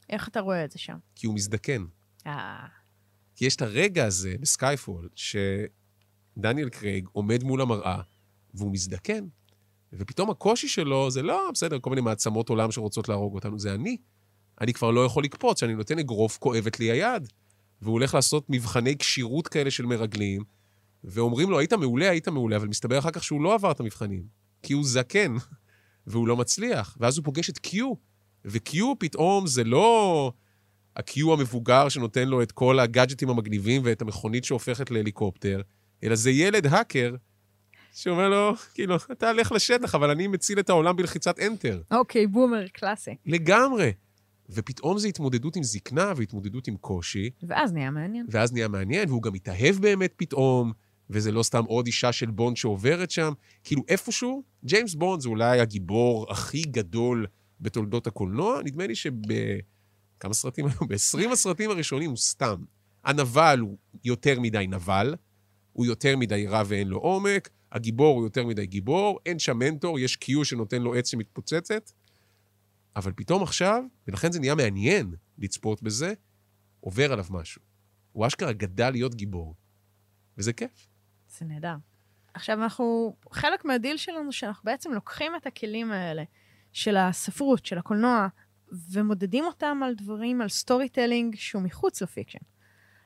[0.08, 0.96] איך אתה רואה את זה שם?
[1.14, 1.84] כי הוא מזדקן.
[2.26, 2.66] אה,
[3.36, 8.00] כי יש את הרגע הזה בסקייפול, שדניאל קרייג עומד מול המראה,
[8.54, 9.24] והוא מזדקן.
[9.92, 13.96] ופתאום הקושי שלו זה לא, בסדר, כל מיני מעצמות עולם שרוצות להרוג אותנו, זה אני.
[14.60, 17.28] אני כבר לא יכול לקפוץ, כשאני נותן אגרוף, כואבת לי היד.
[17.82, 20.42] והוא הולך לעשות מבחני כשירות כאלה של מרגלים,
[21.04, 24.26] ואומרים לו, היית מעולה, היית מעולה, אבל מסתבר אחר כך שהוא לא עבר את המבחנים,
[24.62, 25.34] כי הוא זקן,
[26.06, 26.96] והוא לא מצליח.
[27.00, 27.92] ואז הוא פוגש את קיו,
[28.44, 30.32] וקיו פתאום זה לא
[30.96, 35.60] הקיו המבוגר שנותן לו את כל הגאדג'טים המגניבים ואת המכונית שהופכת להליקופטר,
[36.04, 37.14] אלא זה ילד האקר
[37.92, 41.94] שאומר לו, כאילו, אתה הלך לשטח, אבל אני מציל את העולם בלחיצת Enter.
[41.94, 43.16] אוקיי, בומר קלאסי.
[43.26, 43.92] לגמרי.
[44.50, 48.26] ופתאום זה התמודדות עם זקנה והתמודדות עם קושי, ואז נהיה מעניין.
[48.30, 50.72] ואז נהיה מעניין, והוא גם מתאהב באמת פתאום,
[51.10, 53.32] וזה לא סתם עוד אישה של בונד שעוברת שם.
[53.64, 57.26] כאילו איפשהו, ג'יימס בונד זה אולי הגיבור הכי גדול
[57.60, 58.60] בתולדות הקולנוע.
[58.64, 59.12] נדמה לי שב...
[60.20, 60.80] כמה סרטים היו?
[60.88, 62.64] ב-20 הסרטים הראשונים הוא סתם.
[63.04, 65.14] הנבל הוא יותר מדי נבל,
[65.72, 69.98] הוא יותר מדי רע ואין לו עומק, הגיבור הוא יותר מדי גיבור, אין שם מנטור,
[69.98, 71.90] יש קיו שנותן לו עץ שמתפוצצת.
[72.96, 76.14] אבל פתאום עכשיו, ולכן זה נהיה מעניין לצפות בזה,
[76.80, 77.62] עובר עליו משהו.
[78.12, 79.54] הוא אשכרה גדל להיות גיבור.
[80.38, 80.86] וזה כיף.
[81.28, 81.76] זה נהדר.
[82.34, 86.22] עכשיו, אנחנו, חלק מהדיל שלנו, שאנחנו בעצם לוקחים את הכלים האלה
[86.72, 88.28] של הספרות, של הקולנוע,
[88.90, 92.38] ומודדים אותם על דברים, על storytelling שהוא מחוץ ל fiction.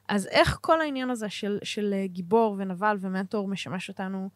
[0.09, 4.31] אז איך כל העניין הזה של, של אה, גיבור ונבל ומנטור משמש אותנו,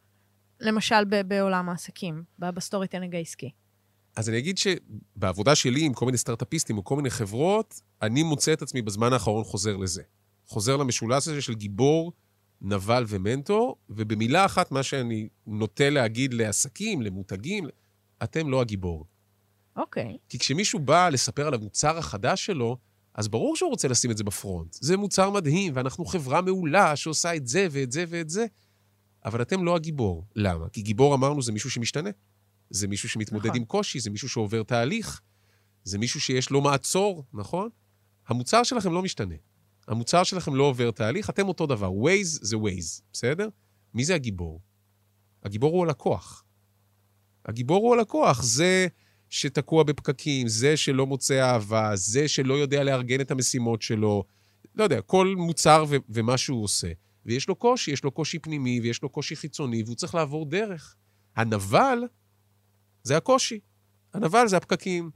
[0.60, 3.50] למשל ב- בעולם העסקים, ב storytelling העסקי?
[4.16, 8.52] אז אני אגיד שבעבודה שלי עם כל מיני סטארט-אפיסטים או כל מיני חברות, אני מוצא
[8.52, 10.02] את עצמי בזמן האחרון חוזר לזה.
[10.46, 12.12] חוזר למשולש הזה של גיבור,
[12.60, 17.64] נבל ומנטור, ובמילה אחת, מה שאני נוטה להגיד לעסקים, למותגים,
[18.22, 19.06] אתם לא הגיבור.
[19.76, 20.16] אוקיי.
[20.28, 22.76] כי כשמישהו בא לספר על המוצר החדש שלו,
[23.14, 24.76] אז ברור שהוא רוצה לשים את זה ב front.
[24.80, 28.46] זה מוצר מדהים, ואנחנו חברה מעולה שעושה את זה ואת זה ואת זה.
[29.24, 30.24] אבל אתם לא הגיבור.
[30.36, 30.68] למה?
[30.68, 32.10] כי גיבור, אמרנו, זה מישהו שמשתנה.
[32.70, 33.60] זה מישהו שמתמודד נכון.
[33.60, 35.20] עם קושי, זה מישהו שעובר תהליך,
[35.84, 37.68] זה מישהו שיש לו מעצור, נכון?
[38.28, 39.34] המוצר שלכם לא משתנה.
[39.88, 41.90] המוצר שלכם לא עובר תהליך, אתם אותו דבר.
[41.90, 43.48] Waze זה Waze, בסדר?
[43.94, 44.60] מי זה הגיבור?
[45.42, 46.44] הגיבור הוא הלקוח.
[47.44, 48.86] הגיבור הוא הלקוח, זה
[49.34, 54.24] שתקוע בפקקים, זה שלא מוצא אהבה, זה שלא יודע לארגן את המשימות שלו,
[54.74, 56.88] לא יודע, כל מוצר ו- ומה שהוא עושה.
[57.26, 60.94] ויש לו קושי, יש לו קושי פנימי ויש לו קושי חיצוני, והוא צריך לעבור דרך.
[61.36, 61.98] הנבל
[63.02, 63.60] זה הקושי.
[64.14, 65.10] הנבל זה הפקקים.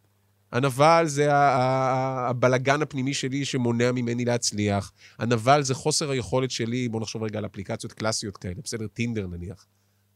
[0.53, 4.93] הנבל זה הבלגן הפנימי שלי שמונע ממני להצליח.
[5.19, 8.87] הנבל זה חוסר היכולת שלי, בואו נחשוב רגע על אפליקציות קלאסיות כאלה, בסדר?
[8.87, 9.67] טינדר נניח.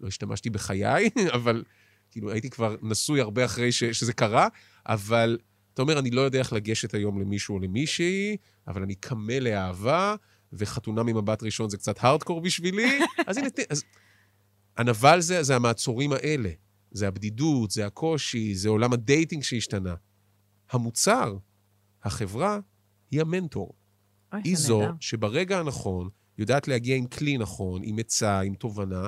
[0.01, 1.65] לא השתמשתי בחיי, אבל
[2.13, 4.49] כאילו הייתי כבר נשוי הרבה אחרי ש, שזה קרה,
[4.87, 5.39] אבל
[5.75, 8.37] אתה אומר, אני לא יודע איך לגשת היום למישהו או למישהי,
[8.67, 10.15] אבל אני כמה לאהבה,
[10.53, 13.85] וחתונה ממבט ראשון זה קצת הארדקור בשבילי, אז הנה, אז...
[14.77, 16.51] הנבל זה, זה המעצורים האלה.
[16.91, 19.95] זה הבדידות, זה הקושי, זה עולם ה dating שהשתנה.
[20.71, 21.37] המוצר,
[22.03, 22.59] החברה,
[23.11, 23.75] היא המנטור.
[24.33, 24.93] אוי, איזה נהדר.
[25.01, 26.09] שברגע הנכון
[26.39, 29.07] יודעת להגיע עם כלי נכון, עם עצה, עם תובנה,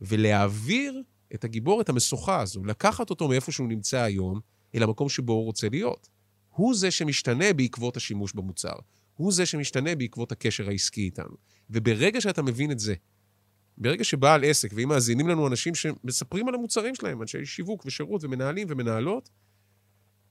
[0.00, 1.02] ולהעביר
[1.34, 4.40] את הגיבור, את המשוכה הזו, לקחת אותו מאיפה שהוא נמצא היום,
[4.74, 6.08] אל המקום שבו הוא רוצה להיות.
[6.50, 8.74] הוא זה שמשתנה בעקבות השימוש במוצר.
[9.14, 11.36] הוא זה שמשתנה בעקבות הקשר העסקי איתנו.
[11.70, 12.94] וברגע שאתה מבין את זה,
[13.78, 18.66] ברגע שבעל עסק, ואם מאזינים לנו אנשים שמספרים על המוצרים שלהם, אנשי שיווק ושירות ומנהלים
[18.70, 19.30] ומנהלות,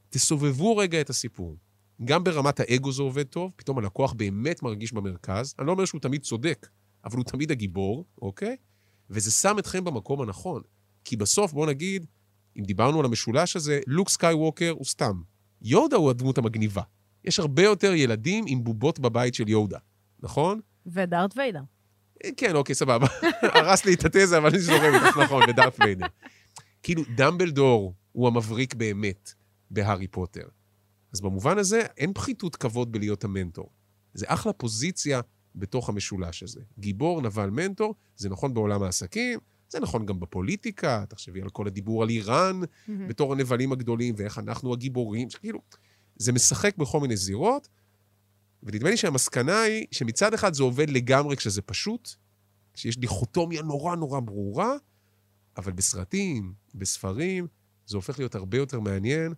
[0.09, 1.57] תסובבו רגע את הסיפור.
[2.05, 5.55] גם ברמת האגו זה עובד טוב, פתאום הלקוח באמת מרגיש במרכז.
[5.59, 6.67] אני לא אומר שהוא תמיד צודק,
[7.05, 8.55] אבל הוא תמיד הגיבור, אוקיי?
[9.09, 10.61] וזה שם אתכם במקום הנכון.
[11.07, 12.05] כי בסוף, בואו נגיד,
[12.59, 15.21] אם דיברנו על המשולש הזה, לוק סקייווקר הוא סתם.
[15.61, 16.81] יודה הוא הדמות המגניבה.
[17.23, 19.77] יש הרבה יותר ילדים עם בובות בבית של יודה,
[20.19, 20.59] נכון?
[20.85, 21.61] ודארט ויידר.
[22.23, 23.07] אה, כן, אוקיי, סבבה.
[23.55, 26.05] הרס לי את התזה, אבל אני זורם איתך, נכון, ודארט ויידר.
[26.83, 29.33] כאילו, דמבלדור הוא המבריק באמת
[29.71, 30.47] בהארי פוטר.
[31.13, 33.69] אז במובן הזה, אין פחיתות כבוד בלהיות המנטור.
[34.13, 35.21] זה אחלה פוזיציה
[35.55, 36.61] בתוך המשולש הזה.
[36.79, 39.39] גיבור, נבל, מנטור, זה נכון בעולם העסקים,
[39.69, 42.61] זה נכון גם בפוליטיקה, תחשבי על כל הדיבור על איראן
[43.07, 45.59] בתור הנבלים הגדולים, ואיך אנחנו הגיבורים, כאילו,
[46.15, 47.67] זה משחק בכל מיני זירות,
[48.63, 52.09] ונדמה לי שהמסקנה היא שמצד אחד זה עובד לגמרי כשזה פשוט,
[52.73, 54.73] כשיש דיכוטומיה נורא נורא ברורה,
[55.57, 57.47] אבל בסרטים, בספרים,
[57.85, 59.33] זה הופך להיות הרבה יותר מעניין,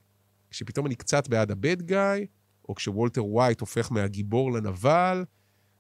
[0.49, 2.25] כשפתאום אני קצת בעד הבד גאי,
[2.69, 5.25] או כשוולטר ווייט הופך מהגיבור לנבל,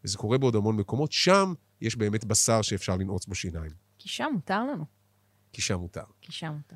[0.03, 3.88] וזה קורה בעוד המון מקומות, שם יש באמת בשר שאפשר לנעוץ בו שיניים.
[3.99, 4.85] כי שם מותר לנו.
[5.53, 6.03] כי שם מותר.
[6.21, 6.75] כי שם מותר.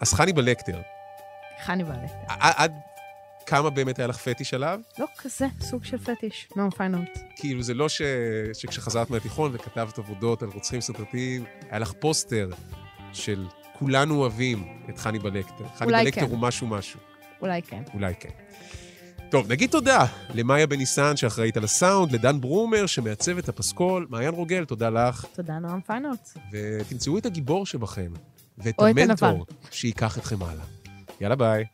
[0.00, 0.80] אז חני בלקטר,
[1.64, 2.10] חני בעלת.
[2.28, 2.72] עד
[3.46, 4.80] כמה באמת היה לך פטיש עליו?
[4.98, 6.48] לא כזה, סוג של פטיש.
[6.56, 7.18] נועם פיינולט.
[7.36, 8.02] כאילו, זה לא ש...
[8.52, 12.50] שכשחזרת מהתיכון וכתבת עבודות על רוצחים סדרתיים, היה לך פוסטר
[13.12, 13.46] של
[13.78, 15.68] כולנו אוהבים את חניבעל לקטר.
[15.74, 16.30] חני אולי בלקטר כן.
[16.30, 17.00] הוא משהו משהו.
[17.40, 17.82] אולי כן.
[17.94, 18.30] אולי כן.
[19.32, 20.04] טוב, נגיד תודה
[20.34, 25.58] למאיה בניסן שאחראית על הסאונד, לדן ברומר שמעצב את הפסקול, מעיין רוגל, תודה לך, תודה,
[25.58, 26.38] נועם פיינולט.
[26.52, 28.12] ותמצאו את הגיבור שבכם,
[28.58, 29.46] ואת המנטור.
[29.70, 30.64] שייקח אתכם הלאה.
[31.20, 31.64] יאללה ביי.